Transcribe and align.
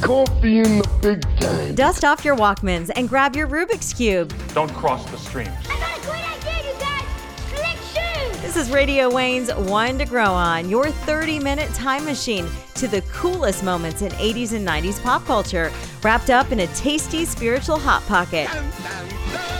coffee 0.00 0.58
in 0.58 0.78
the 0.78 0.88
big 1.02 1.22
time. 1.40 1.74
Dust 1.74 2.04
off 2.04 2.24
your 2.24 2.36
Walkmans 2.36 2.90
and 2.96 3.08
grab 3.08 3.34
your 3.34 3.46
Rubik's 3.46 3.92
Cube. 3.92 4.32
Don't 4.54 4.72
cross 4.74 5.08
the 5.10 5.18
streams. 5.18 5.50
I 5.68 5.78
got 5.78 5.98
a 5.98 6.06
great 6.06 6.24
idea, 6.36 6.72
you 6.72 6.80
guys! 6.80 7.52
Collect 7.52 7.84
shoes! 7.84 8.42
This 8.42 8.56
is 8.56 8.70
Radio 8.70 9.12
Wayne's 9.12 9.52
One 9.52 9.98
to 9.98 10.04
Grow 10.04 10.32
On, 10.32 10.68
your 10.68 10.90
30 10.90 11.38
minute 11.40 11.72
time 11.74 12.04
machine 12.04 12.48
to 12.74 12.88
the 12.88 13.02
coolest 13.12 13.64
moments 13.64 14.02
in 14.02 14.12
80s 14.12 14.52
and 14.52 14.66
90s 14.66 15.02
pop 15.02 15.24
culture, 15.24 15.72
wrapped 16.02 16.30
up 16.30 16.52
in 16.52 16.60
a 16.60 16.66
tasty 16.68 17.24
spiritual 17.24 17.78
hot 17.78 18.02
pocket. 18.06 18.48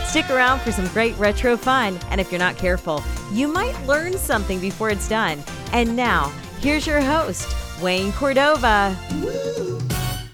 Stick 0.07 0.29
around 0.29 0.59
for 0.61 0.71
some 0.71 0.87
great 0.87 1.15
retro 1.17 1.55
fun, 1.55 1.99
and 2.09 2.19
if 2.19 2.31
you're 2.31 2.39
not 2.39 2.57
careful, 2.57 3.03
you 3.31 3.47
might 3.47 3.79
learn 3.85 4.13
something 4.13 4.59
before 4.59 4.89
it's 4.89 5.07
done. 5.07 5.43
And 5.71 5.95
now, 5.95 6.29
here's 6.61 6.87
your 6.87 7.01
host, 7.01 7.47
Wayne 7.79 8.11
Cordova. 8.13 8.97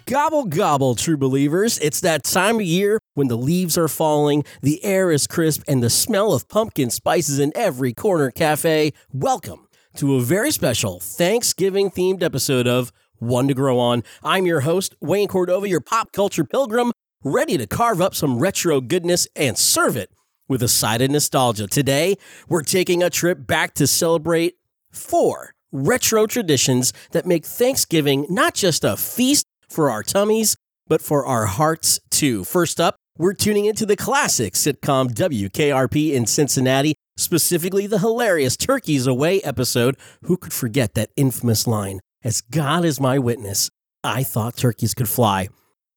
Gobble, 0.07 0.45
gobble, 0.45 0.93
true 0.93 1.17
believers. 1.17 1.79
It's 1.79 1.99
that 2.01 2.23
time 2.23 2.57
of 2.57 2.61
year 2.61 2.99
when 3.15 3.27
the 3.27 3.35
leaves 3.35 3.75
are 3.75 3.87
falling, 3.87 4.43
the 4.61 4.83
air 4.85 5.09
is 5.09 5.25
crisp, 5.25 5.63
and 5.67 5.81
the 5.81 5.89
smell 5.89 6.31
of 6.31 6.47
pumpkin 6.47 6.91
spices 6.91 7.39
in 7.39 7.51
every 7.55 7.91
corner 7.91 8.29
cafe. 8.29 8.93
Welcome 9.11 9.67
to 9.95 10.13
a 10.13 10.21
very 10.21 10.51
special 10.51 10.99
Thanksgiving 10.99 11.89
themed 11.89 12.21
episode 12.21 12.67
of 12.67 12.91
One 13.15 13.47
to 13.47 13.55
Grow 13.55 13.79
On. 13.79 14.03
I'm 14.23 14.45
your 14.45 14.59
host, 14.59 14.95
Wayne 15.01 15.27
Cordova, 15.27 15.67
your 15.67 15.81
pop 15.81 16.11
culture 16.11 16.45
pilgrim, 16.45 16.91
ready 17.23 17.57
to 17.57 17.65
carve 17.65 17.99
up 17.99 18.13
some 18.13 18.37
retro 18.37 18.81
goodness 18.81 19.27
and 19.35 19.57
serve 19.57 19.97
it 19.97 20.11
with 20.47 20.61
a 20.61 20.67
side 20.67 21.01
of 21.01 21.09
nostalgia. 21.09 21.65
Today, 21.65 22.15
we're 22.47 22.61
taking 22.61 23.01
a 23.01 23.09
trip 23.09 23.47
back 23.47 23.73
to 23.73 23.87
celebrate 23.87 24.53
four 24.91 25.55
retro 25.71 26.27
traditions 26.27 26.93
that 27.11 27.25
make 27.25 27.43
Thanksgiving 27.43 28.27
not 28.29 28.53
just 28.53 28.83
a 28.83 28.95
feast 28.95 29.47
for 29.75 29.91
our 29.91 30.01
tummies, 30.01 30.55
but 30.87 31.01
for 31.01 31.25
our 31.25 31.45
hearts 31.45 31.99
too. 32.09 32.43
First 32.45 32.79
up, 32.79 32.95
we're 33.17 33.33
tuning 33.33 33.65
into 33.65 33.85
the 33.85 33.95
classic 33.95 34.53
sitcom 34.53 35.13
WKRP 35.13 36.13
in 36.13 36.25
Cincinnati, 36.25 36.95
specifically 37.17 37.85
the 37.85 37.99
hilarious 37.99 38.57
Turkeys 38.57 39.05
Away 39.05 39.41
episode. 39.41 39.97
Who 40.23 40.37
could 40.37 40.53
forget 40.53 40.95
that 40.95 41.11
infamous 41.15 41.67
line? 41.67 41.99
As 42.23 42.41
God 42.41 42.85
is 42.85 42.99
my 42.99 43.19
witness, 43.19 43.69
I 44.03 44.23
thought 44.23 44.57
turkeys 44.57 44.93
could 44.93 45.09
fly. 45.09 45.49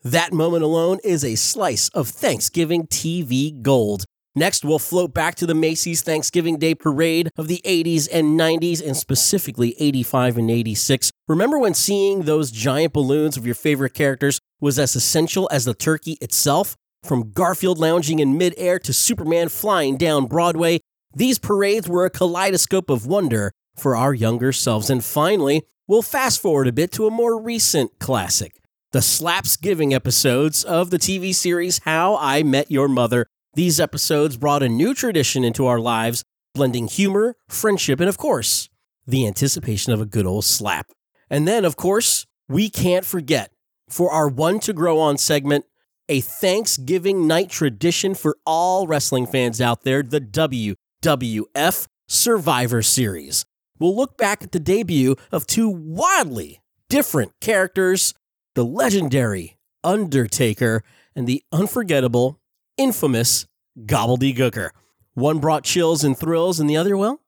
That 0.03 0.33
moment 0.33 0.63
alone 0.63 0.99
is 1.03 1.25
a 1.25 1.35
slice 1.35 1.89
of 1.91 2.09
Thanksgiving 2.09 2.87
TV 2.87 3.63
gold. 3.63 4.05
Next, 4.39 4.65
we'll 4.65 4.79
float 4.79 5.13
back 5.13 5.35
to 5.37 5.47
the 5.47 5.55
Macy's 5.55 6.03
Thanksgiving 6.03 6.59
Day 6.59 6.73
Parade 6.73 7.29
of 7.37 7.49
the 7.49 7.61
80s 7.65 8.09
and 8.13 8.39
90s, 8.39 8.81
and 8.81 8.97
specifically 8.97 9.75
85 9.81 10.39
and 10.39 10.49
86. 10.49 11.11
Remember 11.27 11.59
when 11.59 11.75
seeing 11.75 12.23
those 12.23 12.53
giant 12.53 12.93
balloons 12.93 13.37
of 13.37 13.45
your 13.45 13.57
favorite 13.57 13.95
characters 13.95 14.39
was 14.61 14.79
as 14.79 14.95
essential 14.95 15.49
as 15.51 15.65
the 15.65 15.75
turkey 15.75 16.19
itself? 16.21 16.77
From 17.03 17.33
Garfield 17.33 17.79
lounging 17.79 18.21
in 18.21 18.39
midair 18.39 18.79
to 18.79 18.93
Superman 18.93 19.49
flying 19.49 19.97
down 19.97 20.27
Broadway, 20.27 20.79
these 21.13 21.41
parades 21.41 21.89
were 21.89 22.05
a 22.05 22.11
kaleidoscope 22.11 22.91
of 22.91 23.07
wonder 23.07 23.51
for 23.77 23.97
our 23.97 24.15
younger 24.15 24.53
selves. 24.53 24.89
And 24.89 25.05
finally, 25.05 25.65
we'll 25.89 26.03
fast 26.03 26.41
forward 26.41 26.69
a 26.69 26.73
bit 26.73 26.93
to 26.93 27.09
a 27.09 27.11
more 27.11 27.43
recent 27.43 27.99
classic 27.99 28.55
the 28.93 29.01
Slapsgiving 29.01 29.93
episodes 29.93 30.65
of 30.65 30.91
the 30.91 30.97
TV 30.97 31.35
series 31.35 31.81
How 31.85 32.17
I 32.17 32.43
Met 32.45 32.71
Your 32.71 32.89
Mother. 32.89 33.27
These 33.55 33.81
episodes 33.81 34.37
brought 34.37 34.63
a 34.63 34.69
new 34.69 34.95
tradition 34.95 35.45
into 35.45 35.67
our 35.67 35.81
lives, 35.81 36.23
blending 36.55 36.87
humor, 36.87 37.37
friendship, 37.49 38.01
and 38.01 38.09
of 38.09 38.19
course, 38.19 38.69
the 39.07 39.27
anticipation 39.27 39.93
of 39.93 40.01
a 40.01 40.07
good 40.07 40.27
old 40.27 40.45
slap. 40.45 40.91
And 41.31 41.49
then, 41.49 41.65
of 41.65 41.77
course, 41.77 42.27
we 42.49 42.71
can't 42.71 43.05
forget 43.05 43.53
for 43.89 44.11
our 44.11 44.29
One 44.29 44.61
to 44.61 44.73
Grow 44.73 44.99
On 44.99 45.17
segment, 45.19 45.65
a 46.09 46.21
Thanksgiving 46.21 47.27
night 47.27 47.51
tradition 47.51 48.15
for 48.15 48.37
all 48.47 48.87
wrestling 48.87 49.27
fans 49.27 49.61
out 49.61 49.83
there, 49.83 50.03
the 50.03 50.21
WWF 50.21 51.87
Survivor 52.07 52.83
Series. 52.83 53.45
We'll 53.79 53.97
look 53.97 54.17
back 54.17 54.43
at 54.43 54.53
the 54.53 54.61
debut 54.61 55.17
of 55.31 55.47
two 55.47 55.69
wildly 55.69 56.61
different 56.89 57.33
characters 57.41 58.15
the 58.55 58.65
legendary 58.65 59.57
Undertaker 59.85 60.83
and 61.15 61.27
the 61.27 61.45
unforgettable, 61.53 62.38
infamous 62.79 63.47
Gobbledygooker. 63.85 64.71
One 65.15 65.39
brought 65.41 65.65
chills 65.65 66.05
and 66.05 66.17
thrills, 66.17 66.59
and 66.61 66.71
the 66.71 66.77
other, 66.77 66.97
well, 66.97 67.21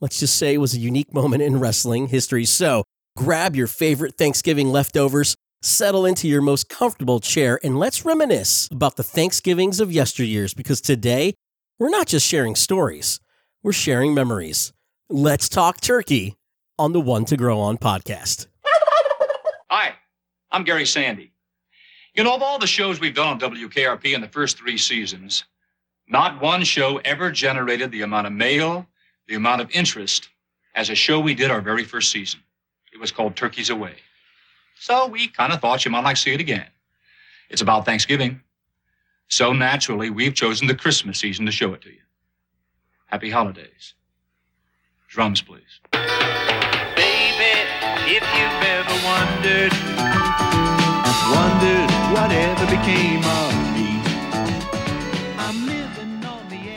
let's 0.00 0.20
just 0.20 0.36
say 0.36 0.54
it 0.54 0.58
was 0.58 0.74
a 0.74 0.78
unique 0.78 1.12
moment 1.12 1.42
in 1.42 1.58
wrestling 1.58 2.08
history. 2.08 2.44
So 2.44 2.84
grab 3.16 3.56
your 3.56 3.66
favorite 3.66 4.16
Thanksgiving 4.16 4.68
leftovers, 4.68 5.34
settle 5.62 6.06
into 6.06 6.28
your 6.28 6.42
most 6.42 6.68
comfortable 6.68 7.20
chair, 7.20 7.58
and 7.64 7.78
let's 7.78 8.04
reminisce 8.04 8.68
about 8.70 8.96
the 8.96 9.02
Thanksgivings 9.02 9.80
of 9.80 9.88
yesteryears 9.88 10.54
because 10.54 10.80
today 10.80 11.34
we're 11.78 11.90
not 11.90 12.06
just 12.06 12.26
sharing 12.26 12.54
stories, 12.54 13.18
we're 13.62 13.72
sharing 13.72 14.14
memories. 14.14 14.72
Let's 15.10 15.48
talk 15.48 15.80
turkey 15.80 16.36
on 16.78 16.92
the 16.92 17.00
One 17.00 17.24
to 17.26 17.36
Grow 17.36 17.58
On 17.58 17.78
podcast. 17.78 18.46
Hi, 19.70 19.94
I'm 20.50 20.64
Gary 20.64 20.86
Sandy. 20.86 21.32
You 22.18 22.24
know, 22.24 22.34
of 22.34 22.42
all 22.42 22.58
the 22.58 22.66
shows 22.66 22.98
we've 22.98 23.14
done 23.14 23.28
on 23.28 23.38
WKRP 23.38 24.12
in 24.12 24.20
the 24.20 24.26
first 24.26 24.58
three 24.58 24.76
seasons, 24.76 25.44
not 26.08 26.42
one 26.42 26.64
show 26.64 26.96
ever 27.04 27.30
generated 27.30 27.92
the 27.92 28.02
amount 28.02 28.26
of 28.26 28.32
mail, 28.32 28.88
the 29.28 29.36
amount 29.36 29.60
of 29.60 29.70
interest 29.70 30.28
as 30.74 30.90
a 30.90 30.96
show 30.96 31.20
we 31.20 31.32
did 31.32 31.48
our 31.48 31.60
very 31.60 31.84
first 31.84 32.10
season. 32.10 32.40
It 32.92 32.98
was 32.98 33.12
called 33.12 33.36
Turkeys 33.36 33.70
Away. 33.70 33.94
So 34.80 35.06
we 35.06 35.28
kind 35.28 35.52
of 35.52 35.60
thought 35.60 35.84
you 35.84 35.92
might 35.92 36.02
like 36.02 36.16
to 36.16 36.22
see 36.22 36.34
it 36.34 36.40
again. 36.40 36.66
It's 37.50 37.62
about 37.62 37.84
Thanksgiving. 37.84 38.40
So 39.28 39.52
naturally, 39.52 40.10
we've 40.10 40.34
chosen 40.34 40.66
the 40.66 40.74
Christmas 40.74 41.20
season 41.20 41.46
to 41.46 41.52
show 41.52 41.72
it 41.72 41.82
to 41.82 41.88
you. 41.88 42.02
Happy 43.06 43.30
holidays. 43.30 43.94
Drums, 45.06 45.40
please. 45.40 45.78
Baby, 45.92 46.08
if 48.08 48.24
you've 48.34 48.64
ever 48.64 49.06
wondered, 49.06 49.72
wondered 51.30 51.87
whatever 52.20 52.66
became 52.66 53.22
of 53.24 53.52
me. 53.74 53.88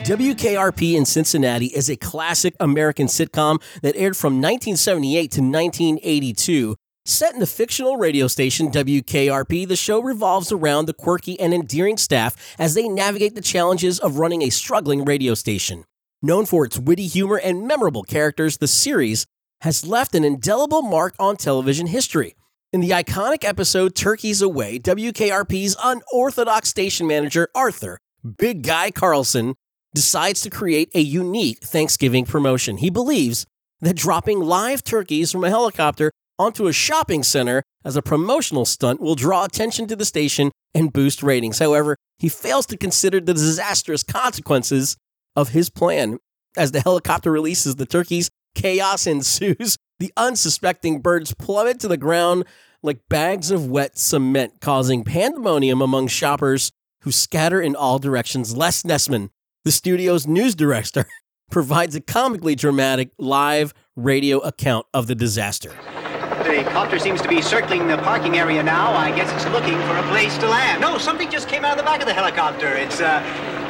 WKRP 0.04 0.94
in 0.94 1.04
Cincinnati 1.04 1.66
is 1.66 1.88
a 1.88 1.96
classic 1.96 2.54
American 2.60 3.06
sitcom 3.06 3.62
that 3.82 3.96
aired 3.96 4.16
from 4.16 4.34
1978 4.34 5.30
to 5.32 5.40
1982. 5.40 6.76
Set 7.04 7.34
in 7.34 7.40
the 7.40 7.46
fictional 7.46 7.96
radio 7.96 8.28
station 8.28 8.70
WKRP, 8.70 9.66
the 9.66 9.76
show 9.76 10.00
revolves 10.00 10.52
around 10.52 10.86
the 10.86 10.92
quirky 10.94 11.38
and 11.40 11.52
endearing 11.52 11.96
staff 11.96 12.54
as 12.58 12.74
they 12.74 12.88
navigate 12.88 13.34
the 13.34 13.40
challenges 13.40 13.98
of 13.98 14.18
running 14.18 14.42
a 14.42 14.50
struggling 14.50 15.04
radio 15.04 15.34
station. 15.34 15.84
Known 16.20 16.46
for 16.46 16.64
its 16.64 16.78
witty 16.78 17.08
humor 17.08 17.36
and 17.36 17.66
memorable 17.66 18.04
characters, 18.04 18.58
the 18.58 18.68
series 18.68 19.26
has 19.62 19.84
left 19.84 20.14
an 20.14 20.24
indelible 20.24 20.82
mark 20.82 21.14
on 21.18 21.36
television 21.36 21.88
history. 21.88 22.34
In 22.72 22.80
the 22.80 22.88
iconic 22.88 23.44
episode 23.44 23.94
Turkeys 23.94 24.40
Away, 24.40 24.78
WKRP's 24.78 25.76
unorthodox 25.84 26.70
station 26.70 27.06
manager, 27.06 27.50
Arthur, 27.54 27.98
Big 28.38 28.62
Guy 28.62 28.90
Carlson, 28.90 29.56
decides 29.94 30.40
to 30.40 30.48
create 30.48 30.88
a 30.94 31.00
unique 31.00 31.58
Thanksgiving 31.58 32.24
promotion. 32.24 32.78
He 32.78 32.88
believes 32.88 33.44
that 33.82 33.96
dropping 33.96 34.40
live 34.40 34.82
turkeys 34.82 35.30
from 35.30 35.44
a 35.44 35.50
helicopter 35.50 36.12
onto 36.38 36.66
a 36.66 36.72
shopping 36.72 37.22
center 37.22 37.62
as 37.84 37.94
a 37.94 38.00
promotional 38.00 38.64
stunt 38.64 39.02
will 39.02 39.16
draw 39.16 39.44
attention 39.44 39.86
to 39.88 39.94
the 39.94 40.06
station 40.06 40.50
and 40.72 40.94
boost 40.94 41.22
ratings. 41.22 41.58
However, 41.58 41.98
he 42.16 42.30
fails 42.30 42.64
to 42.68 42.78
consider 42.78 43.20
the 43.20 43.34
disastrous 43.34 44.02
consequences 44.02 44.96
of 45.36 45.50
his 45.50 45.68
plan. 45.68 46.16
As 46.56 46.72
the 46.72 46.80
helicopter 46.80 47.30
releases 47.30 47.76
the 47.76 47.84
turkeys, 47.84 48.30
chaos 48.54 49.06
ensues. 49.06 49.76
The 50.02 50.12
unsuspecting 50.16 50.98
birds 50.98 51.32
plummet 51.32 51.78
to 51.78 51.86
the 51.86 51.96
ground 51.96 52.44
like 52.82 53.08
bags 53.08 53.52
of 53.52 53.70
wet 53.70 53.96
cement, 53.96 54.54
causing 54.60 55.04
pandemonium 55.04 55.80
among 55.80 56.08
shoppers 56.08 56.72
who 57.02 57.12
scatter 57.12 57.62
in 57.62 57.76
all 57.76 58.00
directions. 58.00 58.56
Les 58.56 58.82
Nessman, 58.82 59.30
the 59.64 59.70
studio's 59.70 60.26
news 60.26 60.56
director, 60.56 61.06
provides 61.52 61.94
a 61.94 62.00
comically 62.00 62.56
dramatic 62.56 63.10
live 63.16 63.72
radio 63.94 64.40
account 64.40 64.86
of 64.92 65.06
the 65.06 65.14
disaster. 65.14 65.70
The 65.70 66.68
copter 66.72 66.98
seems 66.98 67.22
to 67.22 67.28
be 67.28 67.40
circling 67.40 67.86
the 67.86 67.98
parking 67.98 68.36
area 68.36 68.60
now. 68.60 68.92
I 68.92 69.14
guess 69.14 69.30
it's 69.32 69.48
looking 69.52 69.78
for 69.82 69.96
a 69.96 70.02
place 70.08 70.36
to 70.38 70.48
land. 70.48 70.80
No, 70.80 70.98
something 70.98 71.30
just 71.30 71.48
came 71.48 71.64
out 71.64 71.74
of 71.74 71.78
the 71.78 71.84
back 71.84 72.00
of 72.00 72.08
the 72.08 72.14
helicopter. 72.14 72.74
It's 72.74 73.00
uh, 73.00 73.20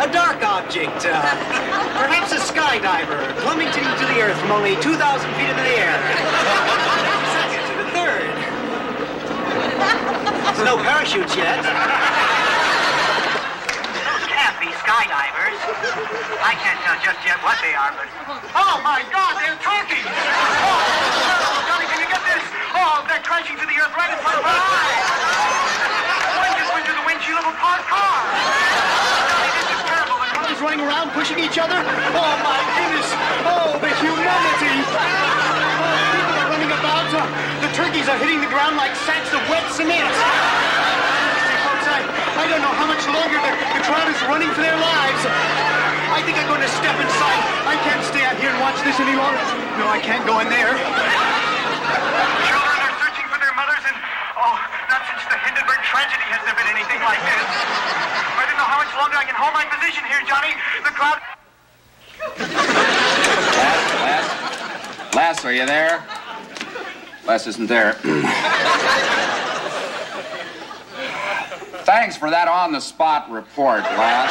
a 0.02 0.10
dark 0.10 0.42
object, 0.42 1.06
uh, 1.06 1.14
perhaps 1.94 2.34
a 2.34 2.40
skydiver, 2.42 3.22
plummeting 3.46 3.86
to 3.86 4.04
the 4.10 4.18
earth 4.18 4.34
from 4.42 4.50
only 4.50 4.74
2,000 4.82 4.98
feet 5.38 5.46
into 5.46 5.62
the 5.62 5.78
air. 5.78 5.94
Second 7.30 7.62
to 7.70 7.74
the 7.78 7.86
third. 7.94 8.34
There's 10.42 10.66
no 10.66 10.74
parachutes 10.82 11.38
yet. 11.38 11.62
Those 14.02 14.26
can't 14.26 14.58
be 14.58 14.74
skydivers. 14.82 15.54
I 16.42 16.58
can't 16.58 16.82
tell 16.82 16.98
just 16.98 17.22
yet 17.22 17.38
what 17.46 17.62
they 17.62 17.78
are, 17.78 17.94
but... 17.94 18.10
Oh, 18.58 18.82
my 18.82 19.06
God, 19.06 19.38
they're 19.38 19.54
talking! 19.62 20.02
Oh, 20.02 21.62
Johnny, 21.70 21.86
can 21.86 22.02
you 22.02 22.10
get 22.10 22.26
this? 22.26 22.42
Oh, 22.74 23.06
they're 23.06 23.22
crashing 23.22 23.54
to 23.54 23.66
the 23.70 23.76
earth 23.78 23.94
right 23.94 24.10
in 24.10 24.18
front 24.18 24.34
of 24.34 24.42
my 24.42 24.50
eyes! 24.50 26.42
One 26.42 26.50
just 26.58 26.74
went 26.74 26.90
through 26.90 26.98
the 26.98 27.06
windshield 27.06 27.38
of 27.38 27.46
a 27.46 27.54
parked 27.54 27.86
car! 27.86 29.30
Around 30.62 31.10
pushing 31.10 31.42
each 31.42 31.58
other. 31.58 31.74
Oh 31.74 32.34
my 32.46 32.60
goodness! 32.78 33.08
Oh, 33.42 33.74
the 33.82 33.90
humanity! 33.98 34.74
Oh, 34.94 35.90
people 36.14 36.38
are 36.38 36.50
running 36.54 36.70
about. 36.70 37.10
Uh, 37.10 37.26
the 37.66 37.70
turkeys 37.74 38.06
are 38.06 38.14
hitting 38.22 38.38
the 38.38 38.46
ground 38.46 38.78
like 38.78 38.94
sacks 39.02 39.34
of 39.34 39.42
wet 39.50 39.66
cement. 39.74 40.14
I 42.32 42.46
don't 42.46 42.62
know 42.62 42.74
how 42.78 42.86
much 42.86 43.02
longer 43.10 43.38
the, 43.42 43.52
the 43.74 43.82
crowd 43.86 44.06
is 44.06 44.18
running 44.30 44.50
for 44.54 44.62
their 44.62 44.78
lives. 44.78 45.22
I 46.14 46.22
think 46.22 46.38
I'm 46.38 46.46
going 46.46 46.62
to 46.62 46.72
step 46.78 46.94
inside. 46.94 47.40
I 47.66 47.74
can't 47.82 48.02
stay 48.06 48.22
out 48.22 48.38
here 48.38 48.50
and 48.54 48.60
watch 48.62 48.78
this 48.86 48.98
any 49.02 49.18
longer. 49.18 49.42
No, 49.82 49.90
I 49.90 49.98
can't 49.98 50.22
go 50.26 50.38
in 50.40 50.48
there. 50.48 50.74
Children 52.46 52.78
are 52.86 52.94
searching 53.02 53.26
for 53.30 53.38
their 53.42 53.54
mothers, 53.58 53.82
and 53.82 53.98
oh, 54.38 54.56
not 54.90 55.02
since 55.10 55.22
the 55.26 55.38
Hindenburg 55.42 55.71
tragedy 55.82 56.22
has 56.30 56.42
there 56.46 56.54
been 56.54 56.70
anything 56.70 57.00
like 57.02 57.18
this. 57.26 57.46
I 58.38 58.46
don't 58.46 58.58
know 58.58 58.70
how 58.70 58.78
much 58.78 58.92
longer 58.94 59.16
I 59.18 59.24
can 59.26 59.34
hold 59.34 59.52
my 59.54 59.66
position 59.66 60.06
here, 60.06 60.22
Johnny. 60.26 60.54
The 60.86 60.94
crowd. 60.94 61.18
Les? 64.02 64.24
Les, 65.14 65.44
are 65.44 65.52
you 65.52 65.66
there? 65.66 66.02
Les 67.26 67.46
isn't 67.46 67.66
there. 67.66 67.94
Thanks 71.84 72.16
for 72.16 72.30
that 72.30 72.46
on 72.48 72.72
the 72.72 72.80
spot 72.80 73.30
report, 73.30 73.82
Les. 73.82 74.30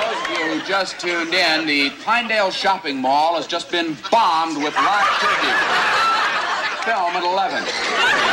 Those 0.00 0.16
of 0.16 0.30
you 0.32 0.44
who 0.58 0.66
just 0.66 0.98
tuned 0.98 1.34
in, 1.34 1.66
the 1.66 1.90
Pinedale 2.04 2.50
Shopping 2.50 2.96
Mall 2.96 3.36
has 3.36 3.46
just 3.46 3.70
been 3.70 3.96
bombed 4.10 4.56
with 4.62 4.74
live 4.74 5.06
turkey. 5.20 5.52
Film 6.84 7.12
at 7.14 7.22
11. 7.22 8.29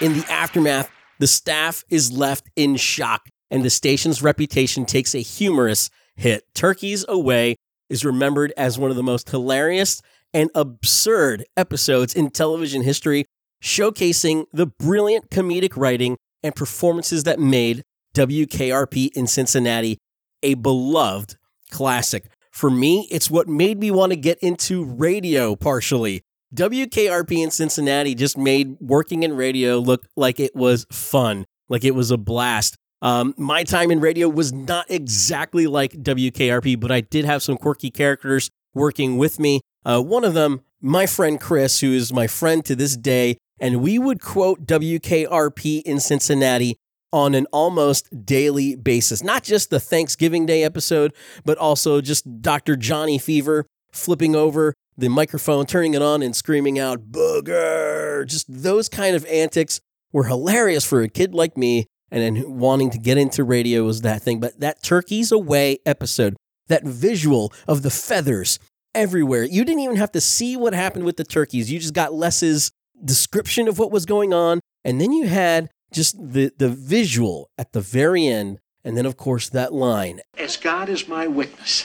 In 0.00 0.12
the 0.12 0.24
aftermath, 0.30 0.90
the 1.18 1.26
staff 1.26 1.84
is 1.90 2.12
left 2.12 2.48
in 2.54 2.76
shock, 2.76 3.28
and 3.50 3.64
the 3.64 3.70
station's 3.70 4.22
reputation 4.22 4.86
takes 4.86 5.12
a 5.12 5.18
humorous 5.18 5.90
hit. 6.14 6.44
Turkeys 6.54 7.04
Away 7.08 7.56
is 7.90 8.04
remembered 8.04 8.52
as 8.56 8.78
one 8.78 8.90
of 8.90 8.96
the 8.96 9.02
most 9.02 9.28
hilarious 9.30 10.00
and 10.32 10.50
absurd 10.54 11.44
episodes 11.56 12.14
in 12.14 12.30
television 12.30 12.82
history, 12.82 13.24
showcasing 13.60 14.44
the 14.52 14.66
brilliant 14.66 15.30
comedic 15.30 15.76
writing 15.76 16.16
and 16.44 16.54
performances 16.54 17.24
that 17.24 17.40
made 17.40 17.82
WKRP 18.14 19.10
in 19.16 19.26
Cincinnati 19.26 19.98
a 20.44 20.54
beloved 20.54 21.36
classic. 21.72 22.26
For 22.52 22.70
me, 22.70 23.08
it's 23.10 23.30
what 23.30 23.48
made 23.48 23.80
me 23.80 23.90
want 23.90 24.12
to 24.12 24.16
get 24.16 24.38
into 24.38 24.84
radio 24.84 25.56
partially. 25.56 26.22
WKRP 26.54 27.42
in 27.42 27.50
Cincinnati 27.50 28.14
just 28.14 28.38
made 28.38 28.76
working 28.80 29.22
in 29.22 29.34
radio 29.36 29.78
look 29.78 30.06
like 30.16 30.40
it 30.40 30.56
was 30.56 30.86
fun, 30.90 31.44
like 31.68 31.84
it 31.84 31.94
was 31.94 32.10
a 32.10 32.16
blast. 32.16 32.76
Um, 33.02 33.34
my 33.36 33.64
time 33.64 33.90
in 33.90 34.00
radio 34.00 34.28
was 34.28 34.52
not 34.52 34.86
exactly 34.90 35.66
like 35.66 35.92
WKRP, 35.92 36.80
but 36.80 36.90
I 36.90 37.00
did 37.02 37.24
have 37.26 37.42
some 37.42 37.56
quirky 37.56 37.90
characters 37.90 38.50
working 38.74 39.18
with 39.18 39.38
me. 39.38 39.60
Uh, 39.84 40.00
one 40.00 40.24
of 40.24 40.34
them, 40.34 40.62
my 40.80 41.06
friend 41.06 41.40
Chris, 41.40 41.80
who 41.80 41.92
is 41.92 42.12
my 42.12 42.26
friend 42.26 42.64
to 42.64 42.74
this 42.74 42.96
day, 42.96 43.36
and 43.60 43.82
we 43.82 43.98
would 43.98 44.20
quote 44.20 44.66
WKRP 44.66 45.82
in 45.82 46.00
Cincinnati 46.00 46.76
on 47.12 47.34
an 47.34 47.46
almost 47.52 48.24
daily 48.26 48.74
basis. 48.74 49.22
Not 49.22 49.42
just 49.42 49.70
the 49.70 49.80
Thanksgiving 49.80 50.46
Day 50.46 50.62
episode, 50.62 51.12
but 51.44 51.58
also 51.58 52.00
just 52.00 52.42
Dr. 52.42 52.76
Johnny 52.76 53.18
Fever 53.18 53.66
flipping 53.92 54.34
over 54.34 54.74
the 54.98 55.08
microphone, 55.08 55.64
turning 55.64 55.94
it 55.94 56.02
on, 56.02 56.22
and 56.22 56.34
screaming 56.34 56.78
out, 56.78 57.12
Booger! 57.12 58.26
Just 58.26 58.46
those 58.48 58.88
kind 58.88 59.14
of 59.14 59.24
antics 59.26 59.80
were 60.12 60.24
hilarious 60.24 60.84
for 60.84 61.00
a 61.02 61.08
kid 61.08 61.34
like 61.34 61.56
me. 61.56 61.86
And 62.10 62.22
then 62.22 62.58
wanting 62.58 62.90
to 62.90 62.98
get 62.98 63.18
into 63.18 63.44
radio 63.44 63.84
was 63.84 64.00
that 64.00 64.22
thing. 64.22 64.40
But 64.40 64.60
that 64.60 64.82
Turkeys 64.82 65.30
Away 65.30 65.78
episode, 65.86 66.36
that 66.68 66.82
visual 66.84 67.52
of 67.66 67.82
the 67.82 67.90
feathers 67.90 68.58
everywhere, 68.94 69.44
you 69.44 69.64
didn't 69.64 69.82
even 69.82 69.96
have 69.96 70.12
to 70.12 70.20
see 70.20 70.56
what 70.56 70.72
happened 70.72 71.04
with 71.04 71.16
the 71.18 71.24
turkeys. 71.24 71.70
You 71.70 71.78
just 71.78 71.94
got 71.94 72.14
Les's 72.14 72.70
description 73.04 73.68
of 73.68 73.78
what 73.78 73.92
was 73.92 74.06
going 74.06 74.32
on. 74.32 74.60
And 74.84 75.00
then 75.00 75.12
you 75.12 75.28
had 75.28 75.70
just 75.92 76.16
the, 76.18 76.50
the 76.56 76.70
visual 76.70 77.50
at 77.58 77.72
the 77.72 77.80
very 77.80 78.26
end. 78.26 78.58
And 78.84 78.96
then, 78.96 79.04
of 79.04 79.18
course, 79.18 79.50
that 79.50 79.74
line. 79.74 80.20
As 80.38 80.56
God 80.56 80.88
is 80.88 81.06
my 81.06 81.26
witness, 81.26 81.84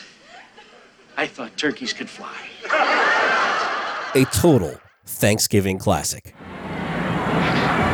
I 1.15 1.27
thought 1.27 1.55
turkeys 1.57 1.93
could 1.93 2.09
fly. 2.09 2.35
A 4.15 4.25
total 4.25 4.79
Thanksgiving 5.05 5.77
classic. 5.77 6.33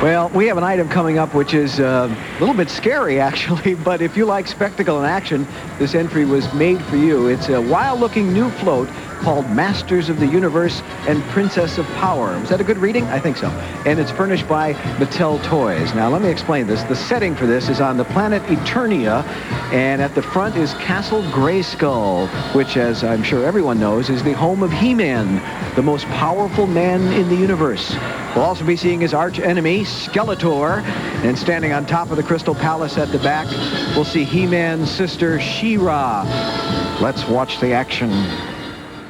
Well, 0.01 0.29
we 0.29 0.47
have 0.47 0.57
an 0.57 0.63
item 0.63 0.87
coming 0.87 1.17
up 1.17 1.33
which 1.33 1.53
is 1.53 1.81
uh, 1.81 2.07
a 2.07 2.39
little 2.39 2.55
bit 2.55 2.69
scary, 2.69 3.19
actually, 3.19 3.75
but 3.75 4.01
if 4.01 4.15
you 4.15 4.25
like 4.25 4.47
spectacle 4.47 4.97
and 4.97 5.05
action, 5.05 5.45
this 5.77 5.93
entry 5.93 6.23
was 6.23 6.53
made 6.53 6.81
for 6.83 6.95
you. 6.95 7.27
It's 7.27 7.49
a 7.49 7.59
wild-looking 7.61 8.31
new 8.31 8.49
float 8.49 8.87
called 9.19 9.49
Masters 9.51 10.07
of 10.07 10.19
the 10.19 10.25
Universe 10.25 10.81
and 11.07 11.21
Princess 11.23 11.77
of 11.77 11.85
Power. 11.87 12.33
Is 12.35 12.47
that 12.47 12.61
a 12.61 12.63
good 12.63 12.77
reading? 12.77 13.03
I 13.07 13.19
think 13.19 13.35
so. 13.35 13.49
And 13.85 13.99
it's 13.99 14.11
furnished 14.11 14.47
by 14.47 14.73
Mattel 14.97 15.43
Toys. 15.43 15.93
Now, 15.93 16.09
let 16.09 16.21
me 16.21 16.29
explain 16.29 16.67
this. 16.67 16.81
The 16.83 16.95
setting 16.95 17.35
for 17.35 17.45
this 17.45 17.67
is 17.67 17.81
on 17.81 17.97
the 17.97 18.05
planet 18.05 18.41
Eternia, 18.43 19.25
and 19.73 20.01
at 20.01 20.15
the 20.15 20.21
front 20.21 20.55
is 20.55 20.73
Castle 20.75 21.23
Grayskull, 21.23 22.29
which, 22.55 22.77
as 22.77 23.03
I'm 23.03 23.23
sure 23.23 23.45
everyone 23.45 23.79
knows, 23.79 24.09
is 24.09 24.23
the 24.23 24.33
home 24.33 24.63
of 24.63 24.71
He-Man, 24.71 25.75
the 25.75 25.83
most 25.83 26.05
powerful 26.05 26.67
man 26.67 27.01
in 27.11 27.27
the 27.27 27.35
universe. 27.35 27.93
We'll 28.35 28.45
also 28.45 28.63
be 28.63 28.77
seeing 28.77 29.01
his 29.01 29.13
arch 29.13 29.39
enemy, 29.39 29.83
Skeletor, 29.89 30.81
and 31.23 31.37
standing 31.37 31.71
on 31.73 31.85
top 31.85 32.11
of 32.11 32.17
the 32.17 32.23
Crystal 32.23 32.55
Palace 32.55 32.97
at 32.97 33.11
the 33.11 33.19
back, 33.19 33.47
we'll 33.95 34.05
see 34.05 34.23
He-Man's 34.23 34.89
sister, 34.89 35.39
She-Ra. 35.39 36.23
Let's 37.01 37.27
watch 37.27 37.59
the 37.59 37.73
action. 37.73 38.09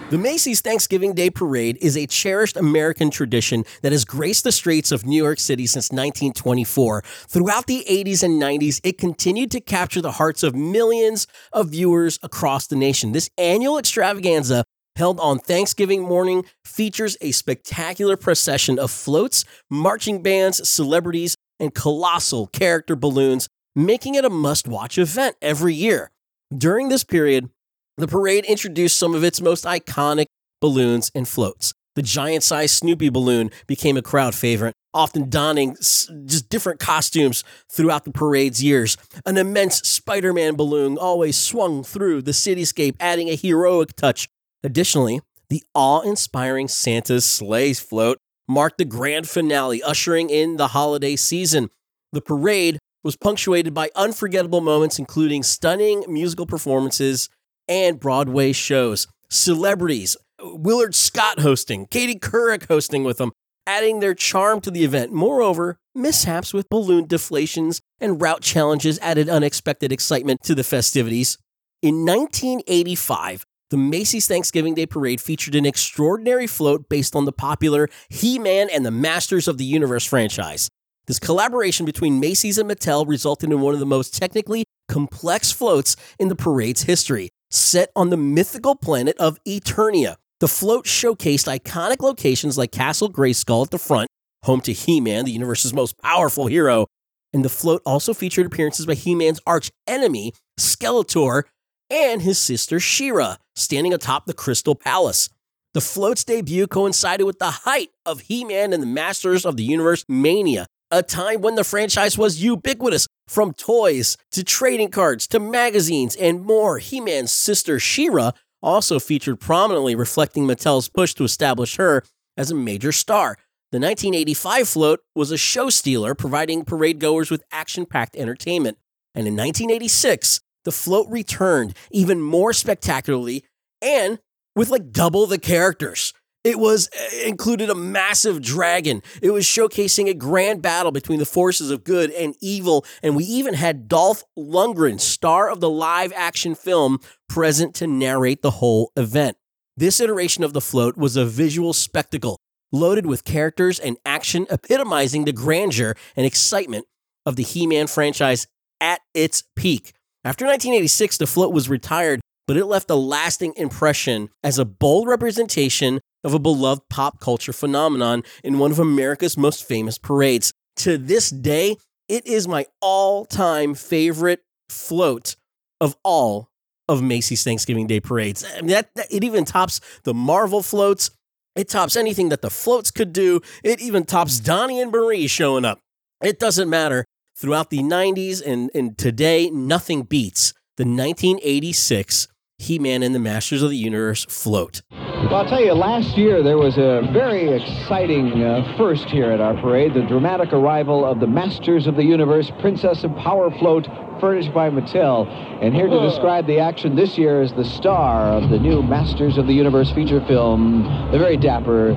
The 0.09 0.17
Macy's 0.17 0.61
Thanksgiving 0.61 1.13
Day 1.13 1.29
Parade 1.29 1.77
is 1.81 1.95
a 1.95 2.07
cherished 2.07 2.57
American 2.57 3.11
tradition 3.11 3.63
that 3.83 3.91
has 3.91 4.05
graced 4.05 4.43
the 4.43 4.51
streets 4.51 4.91
of 4.91 5.05
New 5.05 5.23
York 5.23 5.37
City 5.37 5.67
since 5.67 5.91
1924. 5.91 7.03
Throughout 7.27 7.67
the 7.67 7.85
80s 7.87 8.23
and 8.23 8.41
90s, 8.41 8.81
it 8.83 8.97
continued 8.97 9.51
to 9.51 9.61
capture 9.61 10.01
the 10.01 10.13
hearts 10.13 10.41
of 10.41 10.55
millions 10.55 11.27
of 11.53 11.69
viewers 11.69 12.17
across 12.23 12.65
the 12.65 12.75
nation. 12.75 13.11
This 13.11 13.29
annual 13.37 13.77
extravaganza 13.77 14.65
held 14.99 15.19
on 15.19 15.39
Thanksgiving 15.39 16.03
morning 16.03 16.45
features 16.63 17.17
a 17.21 17.31
spectacular 17.31 18.17
procession 18.17 18.77
of 18.77 18.91
floats, 18.91 19.45
marching 19.69 20.21
bands, 20.21 20.67
celebrities, 20.69 21.35
and 21.59 21.73
colossal 21.73 22.47
character 22.47 22.95
balloons, 22.95 23.47
making 23.75 24.15
it 24.15 24.25
a 24.25 24.29
must 24.29 24.67
watch 24.67 24.97
event 24.97 25.35
every 25.41 25.73
year. 25.73 26.11
During 26.55 26.89
this 26.89 27.03
period, 27.03 27.49
the 27.97 28.07
parade 28.07 28.45
introduced 28.45 28.99
some 28.99 29.15
of 29.15 29.23
its 29.23 29.41
most 29.41 29.65
iconic 29.65 30.25
balloons 30.61 31.11
and 31.15 31.27
floats. 31.27 31.73
The 31.95 32.01
giant 32.01 32.43
sized 32.43 32.75
Snoopy 32.75 33.09
balloon 33.09 33.51
became 33.67 33.97
a 33.97 34.01
crowd 34.01 34.35
favorite, 34.35 34.73
often 34.93 35.29
donning 35.29 35.75
just 35.75 36.49
different 36.49 36.79
costumes 36.79 37.43
throughout 37.71 38.05
the 38.05 38.11
parade's 38.11 38.63
years. 38.63 38.95
An 39.25 39.37
immense 39.37 39.77
Spider 39.81 40.31
Man 40.33 40.55
balloon 40.55 40.97
always 40.97 41.37
swung 41.37 41.83
through 41.83 42.21
the 42.21 42.31
cityscape, 42.31 42.95
adding 42.99 43.29
a 43.29 43.35
heroic 43.35 43.95
touch. 43.95 44.27
Additionally, 44.63 45.21
the 45.49 45.63
awe 45.73 46.01
inspiring 46.01 46.67
Santa's 46.67 47.25
sleigh 47.25 47.73
float 47.73 48.17
marked 48.47 48.77
the 48.77 48.85
grand 48.85 49.27
finale, 49.29 49.81
ushering 49.81 50.29
in 50.29 50.57
the 50.57 50.69
holiday 50.69 51.15
season. 51.15 51.69
The 52.11 52.21
parade 52.21 52.79
was 53.03 53.15
punctuated 53.15 53.73
by 53.73 53.89
unforgettable 53.95 54.61
moments, 54.61 54.99
including 54.99 55.43
stunning 55.43 56.03
musical 56.07 56.45
performances 56.45 57.29
and 57.67 57.99
Broadway 57.99 58.51
shows. 58.51 59.07
Celebrities, 59.29 60.17
Willard 60.41 60.95
Scott 60.95 61.39
hosting, 61.39 61.85
Katie 61.85 62.19
Couric 62.19 62.67
hosting 62.67 63.03
with 63.03 63.17
them, 63.17 63.31
adding 63.67 63.99
their 63.99 64.15
charm 64.15 64.59
to 64.61 64.71
the 64.71 64.83
event. 64.83 65.13
Moreover, 65.13 65.77
mishaps 65.93 66.53
with 66.53 66.69
balloon 66.69 67.05
deflations 67.05 67.81
and 68.01 68.21
route 68.21 68.41
challenges 68.41 68.97
added 68.99 69.29
unexpected 69.29 69.91
excitement 69.91 70.41
to 70.43 70.55
the 70.55 70.63
festivities. 70.63 71.37
In 71.81 72.05
1985, 72.05 73.45
the 73.69 73.77
Macy's 73.77 74.27
Thanksgiving 74.27 74.73
Day 74.73 74.85
Parade 74.85 75.21
featured 75.21 75.55
an 75.55 75.65
extraordinary 75.65 76.47
float 76.47 76.89
based 76.89 77.15
on 77.15 77.25
the 77.25 77.31
popular 77.31 77.87
He 78.09 78.39
Man 78.39 78.67
and 78.71 78.85
the 78.85 78.91
Masters 78.91 79.47
of 79.47 79.57
the 79.57 79.65
Universe 79.65 80.05
franchise. 80.05 80.69
This 81.05 81.19
collaboration 81.19 81.85
between 81.85 82.19
Macy's 82.19 82.57
and 82.57 82.69
Mattel 82.69 83.07
resulted 83.07 83.51
in 83.51 83.61
one 83.61 83.73
of 83.73 83.79
the 83.79 83.85
most 83.85 84.15
technically 84.15 84.63
complex 84.87 85.51
floats 85.51 85.95
in 86.19 86.27
the 86.27 86.35
parade's 86.35 86.83
history 86.83 87.29
set 87.51 87.89
on 87.95 88.09
the 88.09 88.17
mythical 88.17 88.75
planet 88.75 89.17
of 89.17 89.43
Eternia. 89.43 90.15
The 90.39 90.47
float 90.47 90.85
showcased 90.85 91.47
iconic 91.47 91.99
locations 91.99 92.57
like 92.57 92.71
Castle 92.71 93.11
Grayskull 93.11 93.65
at 93.65 93.71
the 93.71 93.79
front, 93.79 94.07
home 94.43 94.61
to 94.61 94.73
He 94.73 95.01
Man, 95.01 95.25
the 95.25 95.31
universe's 95.31 95.73
most 95.73 95.97
powerful 95.97 96.47
hero. 96.47 96.87
And 97.33 97.45
the 97.45 97.49
float 97.49 97.81
also 97.85 98.13
featured 98.13 98.45
appearances 98.45 98.85
by 98.85 98.93
He 98.95 99.13
Man's 99.13 99.41
arch 99.45 99.71
enemy, 99.87 100.33
Skeletor, 100.59 101.43
and 101.89 102.21
his 102.21 102.37
sister 102.39 102.79
She-Ra, 102.79 103.37
standing 103.59 103.93
atop 103.93 104.25
the 104.25 104.33
Crystal 104.33 104.75
Palace. 104.75 105.29
The 105.73 105.81
float's 105.81 106.23
debut 106.23 106.65
coincided 106.65 107.25
with 107.25 107.39
the 107.39 107.51
height 107.51 107.89
of 108.05 108.21
He 108.21 108.43
Man 108.43 108.73
and 108.73 108.81
the 108.81 108.87
Masters 108.87 109.45
of 109.45 109.57
the 109.57 109.63
Universe 109.63 110.03
mania, 110.07 110.65
a 110.89 111.03
time 111.03 111.41
when 111.41 111.55
the 111.55 111.63
franchise 111.63 112.17
was 112.17 112.43
ubiquitous, 112.43 113.07
from 113.27 113.53
toys 113.53 114.17
to 114.31 114.43
trading 114.43 114.89
cards 114.89 115.27
to 115.27 115.39
magazines 115.39 116.15
and 116.15 116.43
more. 116.43 116.79
He 116.79 116.99
Man's 116.99 117.31
sister 117.31 117.79
She-Ra 117.79 118.31
also 118.61 118.99
featured 118.99 119.39
prominently, 119.39 119.93
reflecting 119.93 120.45
Mattel's 120.45 120.89
push 120.89 121.13
to 121.13 121.23
establish 121.23 121.75
her 121.77 122.03
as 122.35 122.49
a 122.49 122.55
major 122.55 122.91
star. 122.91 123.37
The 123.71 123.77
1985 123.77 124.67
float 124.67 124.99
was 125.13 125.29
a 125.29 125.37
show 125.37 125.69
stealer, 125.69 126.15
providing 126.15 126.65
parade 126.65 126.99
goers 126.99 127.29
with 127.29 127.43
action 127.51 127.85
packed 127.85 128.15
entertainment. 128.15 128.79
And 129.13 129.27
in 129.27 129.35
1986, 129.35 130.41
the 130.65 130.71
float 130.71 131.07
returned 131.09 131.75
even 131.91 132.19
more 132.19 132.51
spectacularly 132.51 133.45
and 133.81 134.19
with 134.55 134.69
like 134.69 134.91
double 134.91 135.25
the 135.25 135.39
characters. 135.39 136.13
It 136.43 136.57
was 136.57 136.89
it 136.93 137.27
included 137.27 137.69
a 137.69 137.75
massive 137.75 138.41
dragon. 138.41 139.03
It 139.21 139.31
was 139.31 139.45
showcasing 139.45 140.07
a 140.07 140.13
grand 140.13 140.61
battle 140.61 140.91
between 140.91 141.19
the 141.19 141.25
forces 141.25 141.69
of 141.69 141.83
good 141.83 142.11
and 142.11 142.33
evil, 142.41 142.85
and 143.03 143.15
we 143.15 143.25
even 143.25 143.55
had 143.55 143.89
Dolph 143.89 144.23
Lundgren, 144.37 145.01
star 145.01 145.49
of 145.49 145.59
the 145.59 145.69
live 145.69 146.13
action 146.15 146.55
film, 146.55 146.99
present 147.27 147.75
to 147.75 147.87
narrate 147.87 148.41
the 148.41 148.51
whole 148.51 148.91
event. 148.95 149.35
This 149.75 149.99
iteration 149.99 150.43
of 150.43 150.53
the 150.53 150.61
float 150.61 150.97
was 150.97 151.17
a 151.17 151.25
visual 151.25 151.73
spectacle, 151.73 152.37
loaded 152.71 153.05
with 153.05 153.25
characters 153.25 153.77
and 153.77 153.97
action 154.05 154.47
epitomizing 154.49 155.25
the 155.25 155.33
grandeur 155.33 155.95
and 156.15 156.25
excitement 156.25 156.85
of 157.25 157.35
the 157.35 157.43
He 157.43 157.67
Man 157.67 157.87
franchise 157.87 158.47
at 158.79 159.01
its 159.13 159.43
peak. 159.55 159.93
After 160.23 160.45
1986, 160.45 161.17
the 161.17 161.27
float 161.27 161.53
was 161.53 161.69
retired, 161.69 162.21
but 162.49 162.57
it 162.57 162.65
left 162.65 162.89
a 162.89 162.95
lasting 162.95 163.53
impression 163.57 164.27
as 164.43 164.57
a 164.57 164.65
bold 164.65 165.07
representation 165.07 166.01
of 166.23 166.33
a 166.33 166.39
beloved 166.39 166.81
pop 166.89 167.19
culture 167.19 167.53
phenomenon 167.53 168.23
in 168.43 168.57
one 168.57 168.71
of 168.71 168.79
America's 168.79 169.37
most 169.37 169.63
famous 169.63 169.99
parades. 169.99 170.51
To 170.77 170.97
this 170.97 171.29
day, 171.29 171.77
it 172.07 172.25
is 172.25 172.47
my 172.47 172.65
all 172.81 173.23
time 173.25 173.75
favorite 173.75 174.41
float 174.67 175.35
of 175.79 175.95
all 176.03 176.49
of 176.87 177.03
Macy's 177.03 177.43
Thanksgiving 177.43 177.85
Day 177.85 177.99
parades. 177.99 178.43
I 178.43 178.61
mean, 178.61 178.69
that, 178.69 178.95
that, 178.95 179.13
it 179.13 179.23
even 179.23 179.45
tops 179.45 179.79
the 180.03 180.15
Marvel 180.15 180.63
floats. 180.63 181.11
It 181.55 181.69
tops 181.69 181.95
anything 181.95 182.29
that 182.29 182.41
the 182.41 182.49
floats 182.49 182.89
could 182.89 183.13
do. 183.13 183.41
It 183.63 183.79
even 183.79 184.05
tops 184.05 184.39
Donnie 184.39 184.81
and 184.81 184.91
Marie 184.91 185.27
showing 185.27 185.65
up. 185.65 185.81
It 186.23 186.39
doesn't 186.39 186.67
matter. 186.67 187.05
Throughout 187.37 187.69
the 187.69 187.83
90s 187.83 188.41
and, 188.43 188.71
and 188.73 188.97
today, 188.97 189.51
nothing 189.51 190.01
beats 190.01 190.55
the 190.77 190.83
1986 190.83 192.27
He 192.59 192.77
Man 192.77 193.03
and 193.03 193.15
the 193.15 193.19
Masters 193.19 193.63
of 193.63 193.69
the 193.69 193.77
Universe 193.77 194.25
float. 194.25 194.81
Well, 194.91 195.35
I'll 195.35 195.45
tell 195.47 195.63
you, 195.63 195.73
last 195.73 196.17
year 196.17 196.43
there 196.43 196.57
was 196.57 196.77
a 196.77 197.07
very 197.13 197.49
exciting 197.53 198.43
uh, 198.43 198.75
first 198.77 199.05
here 199.05 199.31
at 199.31 199.39
our 199.39 199.53
parade 199.61 199.93
the 199.93 200.01
dramatic 200.01 200.51
arrival 200.51 201.05
of 201.05 201.21
the 201.21 201.27
Masters 201.27 201.87
of 201.87 201.95
the 201.95 202.03
Universe 202.03 202.51
Princess 202.59 203.05
of 203.05 203.15
Power 203.15 203.49
float, 203.49 203.87
furnished 204.19 204.53
by 204.53 204.69
Mattel. 204.69 205.25
And 205.63 205.73
here 205.73 205.87
to 205.87 205.99
describe 206.01 206.47
the 206.47 206.59
action 206.59 206.97
this 206.97 207.17
year 207.17 207.41
is 207.41 207.53
the 207.53 207.63
star 207.63 208.25
of 208.25 208.49
the 208.49 208.59
new 208.59 208.83
Masters 208.83 209.37
of 209.37 209.47
the 209.47 209.53
Universe 209.53 209.91
feature 209.91 210.23
film, 210.27 210.83
the 211.13 211.17
very 211.17 211.37
dapper, 211.37 211.93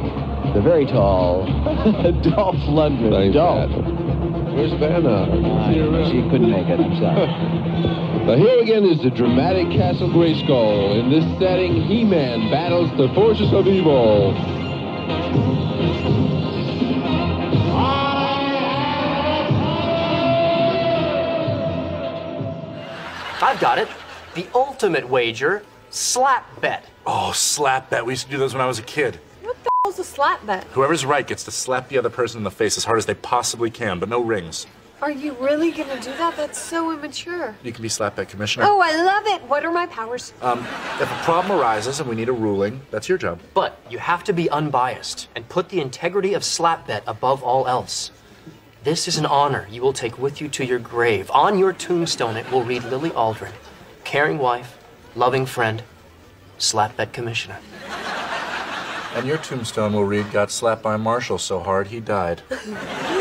the 0.55 0.61
very 0.63 0.87
tall, 0.87 1.45
Dolph 2.23 2.55
Lundgren. 2.71 3.11
Thanks, 3.11 3.35
Dolph. 3.35 3.71
Where's 4.55 4.73
Vanna? 4.75 5.09
Uh, 5.09 6.09
she 6.09 6.23
couldn't 6.31 6.51
make 6.51 6.69
it, 6.69 6.79
I'm 6.79 6.97
sorry. 7.01 7.89
Now 8.25 8.37
here 8.37 8.61
again 8.61 8.85
is 8.85 9.03
the 9.03 9.11
dramatic 9.11 9.67
Castle 9.71 10.09
Grayskull. 10.09 10.97
In 10.97 11.11
this 11.11 11.25
setting, 11.41 11.75
He-Man 11.75 12.53
battles 12.53 12.89
the 12.97 13.13
forces 13.15 13.53
of 13.53 13.67
evil. 13.67 14.33
I've 23.43 23.59
got 23.59 23.79
it. 23.79 23.89
The 24.37 24.47
ultimate 24.55 25.09
wager, 25.09 25.65
slap 25.91 26.61
bet. 26.61 26.87
Oh, 27.05 27.33
slap 27.33 27.91
bet. 27.91 28.07
We 28.07 28.13
used 28.13 28.27
to 28.27 28.31
do 28.31 28.39
those 28.39 28.55
when 28.55 28.61
I 28.61 28.67
was 28.67 28.79
a 28.79 28.83
kid. 28.83 29.19
What 29.43 29.57
the 29.65 29.71
hell's 29.85 29.99
a 29.99 30.05
slap 30.05 30.47
bet? 30.47 30.63
Whoever's 30.75 31.05
right 31.05 31.27
gets 31.27 31.43
to 31.43 31.51
slap 31.51 31.89
the 31.89 31.99
other 31.99 32.09
person 32.09 32.39
in 32.39 32.45
the 32.45 32.53
face 32.53 32.77
as 32.77 32.85
hard 32.85 32.99
as 32.99 33.07
they 33.07 33.15
possibly 33.15 33.69
can, 33.69 33.99
but 33.99 34.09
no 34.09 34.21
rings. 34.21 34.69
Are 35.03 35.11
you 35.11 35.33
really 35.41 35.73
gonna 35.73 36.01
do 36.01 36.13
that? 36.13 36.37
That's 36.37 36.57
so 36.57 36.93
immature. 36.93 37.57
You 37.65 37.73
can 37.73 37.83
be 37.83 37.89
slap 37.89 38.15
bet 38.15 38.29
commissioner. 38.29 38.67
Oh, 38.69 38.81
I 38.81 39.03
love 39.03 39.27
it. 39.27 39.43
What 39.49 39.65
are 39.65 39.73
my 39.73 39.87
powers? 39.87 40.33
Um, 40.41 40.61
if 41.01 41.11
a 41.11 41.21
problem 41.25 41.59
arises 41.61 41.99
and 41.99 42.09
we 42.09 42.15
need 42.15 42.29
a 42.29 42.33
ruling, 42.33 42.83
that's 42.93 43.09
your 43.09 43.19
job. 43.19 43.41
But 43.53 43.81
you 43.91 43.99
have 43.99 44.23
to 44.23 44.33
be 44.33 44.49
unbiased 44.49 45.27
and 45.35 45.49
put 45.49 45.71
the 45.71 45.81
integrity 45.81 46.35
of 46.35 46.45
slap 46.45 46.87
bet 46.87 47.03
above 47.09 47.43
all 47.43 47.67
else. 47.67 48.13
This 48.85 49.09
is 49.09 49.19
an 49.19 49.27
honor 49.27 49.67
you 49.73 49.83
will 49.83 49.93
take 49.93 50.19
with 50.19 50.41
you 50.41 50.49
to 50.51 50.65
your 50.65 50.79
grave. 50.79 51.29
On 51.33 51.59
your 51.59 51.73
tombstone, 51.73 52.37
it 52.37 52.49
will 52.53 52.63
read 52.63 52.85
Lily 52.85 53.11
Aldrin, 53.11 53.55
caring 54.05 54.39
wife, 54.39 54.79
loving 55.17 55.47
friend, 55.47 55.83
slap 56.59 56.97
bet 56.97 57.13
commissioner. 57.13 57.59
And 59.17 59.27
your 59.27 59.39
tombstone 59.39 59.95
will 59.95 60.05
read, 60.05 60.31
got 60.31 60.53
slapped 60.53 60.85
by 60.85 60.97
Marshall 60.97 61.39
so 61.39 61.59
hard 61.59 61.89
he 61.89 61.99
died. 61.99 62.43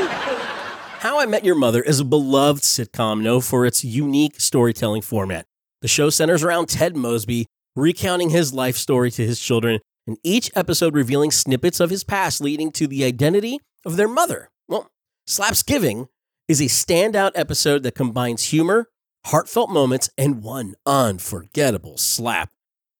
How 1.02 1.20
I 1.20 1.26
Met 1.26 1.44
Your 1.44 1.56
Mother 1.56 1.82
is 1.82 2.00
a 2.00 2.06
beloved 2.06 2.62
sitcom 2.62 3.24
known 3.24 3.42
for 3.42 3.66
its 3.66 3.84
unique 3.84 4.40
storytelling 4.40 5.02
format. 5.02 5.48
The 5.82 5.88
show 5.88 6.12
centers 6.12 6.44
around 6.44 6.70
Ted 6.70 6.96
Mosby, 6.96 7.48
recounting 7.76 8.30
his 8.30 8.54
life 8.54 8.78
story 8.78 9.10
to 9.10 9.26
his 9.26 9.40
children, 9.40 9.80
and 10.06 10.20
each 10.24 10.52
episode 10.54 10.94
revealing 10.94 11.32
snippets 11.32 11.80
of 11.80 11.90
his 11.90 12.04
past 12.04 12.40
leading 12.40 12.72
to 12.74 12.86
the 12.86 13.04
identity 13.04 13.58
of 13.84 13.96
their 13.96 14.08
mother. 14.08 14.52
Well, 14.68 14.92
Slapsgiving 15.28 16.08
is 16.48 16.62
a 16.62 16.66
standout 16.66 17.32
episode 17.34 17.82
that 17.82 17.96
combines 17.96 18.52
humor, 18.52 18.92
heartfelt 19.26 19.72
moments, 19.72 20.08
and 20.20 20.44
one 20.44 20.76
unforgettable 20.86 21.98
slap. 21.98 22.52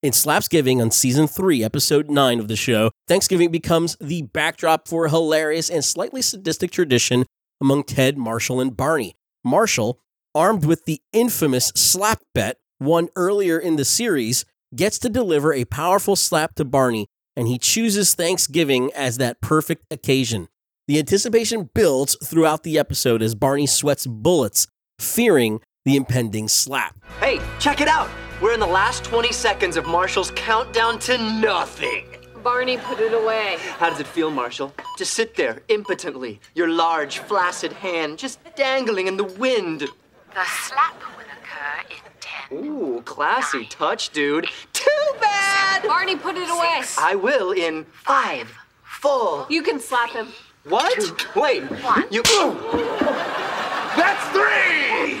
In 0.02 0.10
Slapsgiving 0.10 0.82
on 0.82 0.90
season 0.90 1.28
3, 1.28 1.62
episode 1.62 2.10
9 2.10 2.40
of 2.40 2.48
the 2.48 2.56
show, 2.56 2.90
Thanksgiving 3.06 3.52
becomes 3.52 3.96
the 4.00 4.22
backdrop 4.22 4.88
for 4.88 5.04
a 5.04 5.10
hilarious 5.10 5.70
and 5.70 5.84
slightly 5.84 6.20
sadistic 6.20 6.72
tradition 6.72 7.26
among 7.62 7.84
Ted, 7.84 8.18
Marshall, 8.18 8.60
and 8.60 8.76
Barney. 8.76 9.14
Marshall, 9.44 10.00
armed 10.34 10.64
with 10.66 10.84
the 10.84 11.00
infamous 11.12 11.68
slap 11.76 12.20
bet 12.34 12.58
won 12.80 13.08
earlier 13.16 13.58
in 13.58 13.76
the 13.76 13.84
series, 13.84 14.44
gets 14.74 14.98
to 14.98 15.08
deliver 15.08 15.52
a 15.52 15.64
powerful 15.64 16.16
slap 16.16 16.56
to 16.56 16.64
Barney, 16.64 17.06
and 17.36 17.46
he 17.46 17.56
chooses 17.58 18.14
Thanksgiving 18.14 18.90
as 18.94 19.18
that 19.18 19.40
perfect 19.40 19.84
occasion. 19.90 20.48
The 20.88 20.98
anticipation 20.98 21.70
builds 21.72 22.16
throughout 22.24 22.64
the 22.64 22.78
episode 22.78 23.22
as 23.22 23.36
Barney 23.36 23.66
sweats 23.66 24.06
bullets, 24.06 24.66
fearing 24.98 25.60
the 25.84 25.96
impending 25.96 26.48
slap. 26.48 26.96
Hey, 27.20 27.40
check 27.60 27.80
it 27.80 27.88
out! 27.88 28.10
We're 28.40 28.54
in 28.54 28.60
the 28.60 28.66
last 28.66 29.04
20 29.04 29.32
seconds 29.32 29.76
of 29.76 29.86
Marshall's 29.86 30.32
countdown 30.32 30.98
to 31.00 31.16
nothing. 31.16 32.11
Barney, 32.42 32.76
put 32.76 32.98
it 32.98 33.14
away. 33.14 33.56
How 33.78 33.88
does 33.88 34.00
it 34.00 34.06
feel, 34.06 34.30
Marshall? 34.30 34.74
To 34.98 35.04
sit 35.04 35.36
there 35.36 35.62
impotently, 35.68 36.40
your 36.54 36.68
large, 36.68 37.18
flaccid 37.18 37.72
hand 37.72 38.18
just 38.18 38.40
dangling 38.56 39.06
in 39.06 39.16
the 39.16 39.24
wind. 39.24 39.80
The 39.80 40.44
slap 40.44 41.00
will 41.16 41.24
occur 41.24 41.82
in 41.90 42.58
10. 42.58 42.64
Ooh, 42.64 43.02
classy 43.04 43.66
touch, 43.66 44.10
dude. 44.10 44.48
Too 44.72 45.06
bad! 45.20 45.84
Barney, 45.84 46.16
put 46.16 46.36
it 46.36 46.48
away. 46.48 46.82
I 46.98 47.14
will 47.14 47.52
in 47.52 47.84
five, 47.84 48.52
four. 48.82 49.46
You 49.48 49.62
can 49.62 49.78
slap 49.78 50.10
him. 50.10 50.28
What? 50.64 51.36
Wait, 51.36 51.62
you. 52.10 52.22
That's 53.94 54.24
three! 54.30 55.20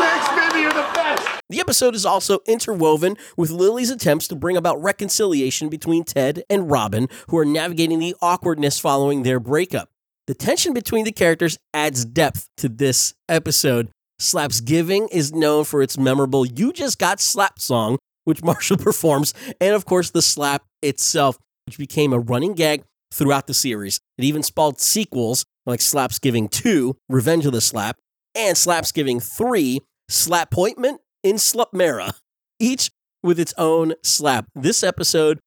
Thanks, 0.00 0.28
baby, 0.30 0.60
you're 0.62 0.72
the 0.72 0.88
best! 0.94 1.39
The 1.50 1.58
episode 1.58 1.96
is 1.96 2.06
also 2.06 2.38
interwoven 2.46 3.16
with 3.36 3.50
Lily's 3.50 3.90
attempts 3.90 4.28
to 4.28 4.36
bring 4.36 4.56
about 4.56 4.80
reconciliation 4.80 5.68
between 5.68 6.04
Ted 6.04 6.44
and 6.48 6.70
Robin, 6.70 7.08
who 7.28 7.36
are 7.38 7.44
navigating 7.44 7.98
the 7.98 8.14
awkwardness 8.22 8.78
following 8.78 9.24
their 9.24 9.40
breakup. 9.40 9.88
The 10.28 10.34
tension 10.34 10.72
between 10.72 11.04
the 11.04 11.10
characters 11.10 11.58
adds 11.74 12.04
depth 12.04 12.48
to 12.58 12.68
this 12.68 13.14
episode. 13.28 13.88
Slapsgiving 14.20 15.08
is 15.10 15.32
known 15.32 15.64
for 15.64 15.82
its 15.82 15.98
memorable 15.98 16.46
You 16.46 16.72
Just 16.72 17.00
Got 17.00 17.18
Slapped 17.18 17.60
song, 17.60 17.98
which 18.22 18.42
Marshall 18.44 18.76
performs, 18.76 19.34
and 19.60 19.74
of 19.74 19.84
course 19.86 20.10
the 20.10 20.22
slap 20.22 20.62
itself, 20.82 21.36
which 21.66 21.78
became 21.78 22.12
a 22.12 22.20
running 22.20 22.54
gag 22.54 22.84
throughout 23.12 23.48
the 23.48 23.54
series. 23.54 23.98
It 24.18 24.24
even 24.24 24.44
spawned 24.44 24.78
sequels 24.78 25.44
like 25.66 25.80
Slapsgiving 25.80 26.48
2, 26.48 26.94
Revenge 27.08 27.44
of 27.44 27.52
the 27.52 27.60
Slap, 27.60 27.96
and 28.36 28.56
Slapsgiving 28.56 29.20
3, 29.20 29.80
Slappointment 30.08 30.98
in 31.22 31.36
Slapmarra, 31.36 32.14
each 32.58 32.90
with 33.22 33.38
its 33.38 33.54
own 33.58 33.94
slap. 34.02 34.46
This 34.54 34.82
episode 34.82 35.38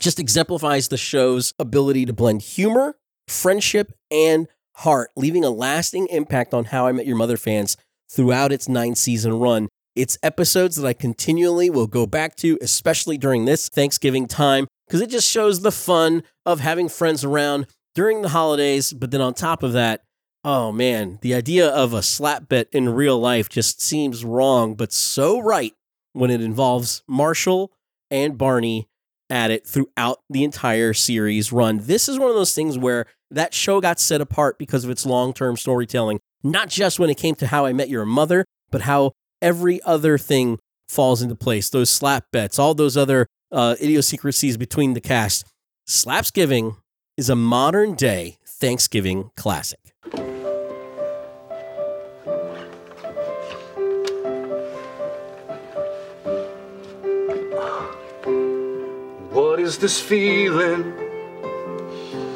just 0.00 0.18
exemplifies 0.18 0.88
the 0.88 0.96
show's 0.96 1.52
ability 1.58 2.04
to 2.06 2.12
blend 2.12 2.42
humor, 2.42 2.96
friendship, 3.28 3.92
and 4.10 4.46
heart, 4.76 5.10
leaving 5.16 5.44
a 5.44 5.50
lasting 5.50 6.06
impact 6.08 6.52
on 6.52 6.66
How 6.66 6.86
I 6.86 6.92
Met 6.92 7.06
Your 7.06 7.16
Mother 7.16 7.36
fans 7.36 7.76
throughout 8.10 8.52
its 8.52 8.68
nine 8.68 8.94
season 8.94 9.38
run. 9.38 9.68
It's 9.94 10.18
episodes 10.22 10.76
that 10.76 10.86
I 10.86 10.92
continually 10.92 11.70
will 11.70 11.86
go 11.86 12.06
back 12.06 12.36
to, 12.36 12.58
especially 12.60 13.16
during 13.16 13.46
this 13.46 13.68
Thanksgiving 13.68 14.26
time, 14.26 14.66
because 14.86 15.00
it 15.00 15.08
just 15.08 15.28
shows 15.28 15.60
the 15.60 15.72
fun 15.72 16.22
of 16.44 16.60
having 16.60 16.88
friends 16.88 17.24
around 17.24 17.66
during 17.94 18.20
the 18.20 18.28
holidays, 18.28 18.92
but 18.92 19.10
then 19.10 19.22
on 19.22 19.32
top 19.32 19.62
of 19.62 19.72
that, 19.72 20.02
oh 20.46 20.70
man, 20.70 21.18
the 21.22 21.34
idea 21.34 21.68
of 21.68 21.92
a 21.92 22.02
slap 22.02 22.48
bet 22.48 22.68
in 22.70 22.88
real 22.88 23.18
life 23.18 23.48
just 23.48 23.82
seems 23.82 24.24
wrong, 24.24 24.76
but 24.76 24.92
so 24.92 25.40
right 25.40 25.74
when 26.12 26.30
it 26.30 26.40
involves 26.40 27.02
Marshall 27.08 27.72
and 28.12 28.38
Barney 28.38 28.86
at 29.28 29.50
it 29.50 29.66
throughout 29.66 30.20
the 30.30 30.44
entire 30.44 30.94
series 30.94 31.50
run. 31.52 31.80
This 31.82 32.08
is 32.08 32.16
one 32.16 32.28
of 32.28 32.36
those 32.36 32.54
things 32.54 32.78
where 32.78 33.06
that 33.28 33.52
show 33.52 33.80
got 33.80 33.98
set 33.98 34.20
apart 34.20 34.56
because 34.56 34.84
of 34.84 34.90
its 34.90 35.04
long 35.04 35.34
term 35.34 35.56
storytelling, 35.56 36.20
not 36.44 36.68
just 36.68 37.00
when 37.00 37.10
it 37.10 37.16
came 37.16 37.34
to 37.34 37.48
how 37.48 37.66
I 37.66 37.72
met 37.72 37.88
your 37.88 38.06
mother, 38.06 38.44
but 38.70 38.82
how 38.82 39.12
every 39.42 39.82
other 39.82 40.16
thing 40.16 40.60
falls 40.88 41.22
into 41.22 41.34
place. 41.34 41.68
Those 41.68 41.90
slap 41.90 42.26
bets, 42.32 42.56
all 42.56 42.72
those 42.72 42.96
other 42.96 43.26
uh, 43.50 43.74
idiosyncrasies 43.82 44.56
between 44.56 44.94
the 44.94 45.00
cast. 45.00 45.44
Slapsgiving 45.88 46.76
is 47.16 47.28
a 47.28 47.34
modern 47.36 47.96
day 47.96 48.38
Thanksgiving 48.46 49.30
classic. 49.36 49.85
What 59.56 59.64
is 59.64 59.78
this 59.78 59.98
feeling 59.98 60.92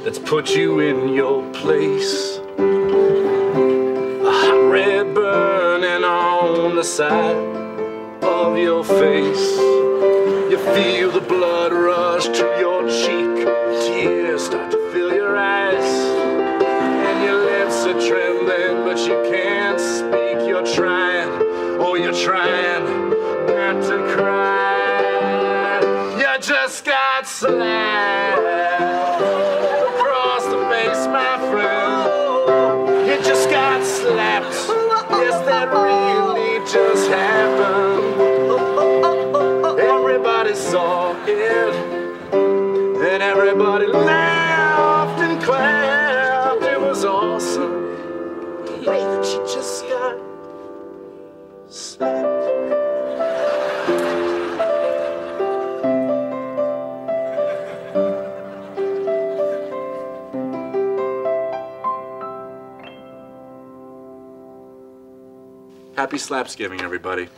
that's 0.02 0.18
put 0.18 0.56
you 0.56 0.80
in 0.80 1.12
your 1.12 1.42
place? 1.52 2.38
A 2.48 4.32
hot 4.42 4.70
red 4.72 5.14
burning 5.14 6.02
on 6.02 6.76
the 6.76 6.82
side 6.82 7.36
of 8.24 8.56
your 8.56 8.82
face. 8.82 9.58
You 10.50 10.56
feel 10.74 11.10
the 11.10 11.20
blood 11.20 11.74
rush 11.74 12.24
to 12.24 12.56
your 12.58 12.88
cheek, 12.88 13.46
Happy 66.00 66.16
Slapsgiving, 66.16 66.80
everybody. 66.80 67.28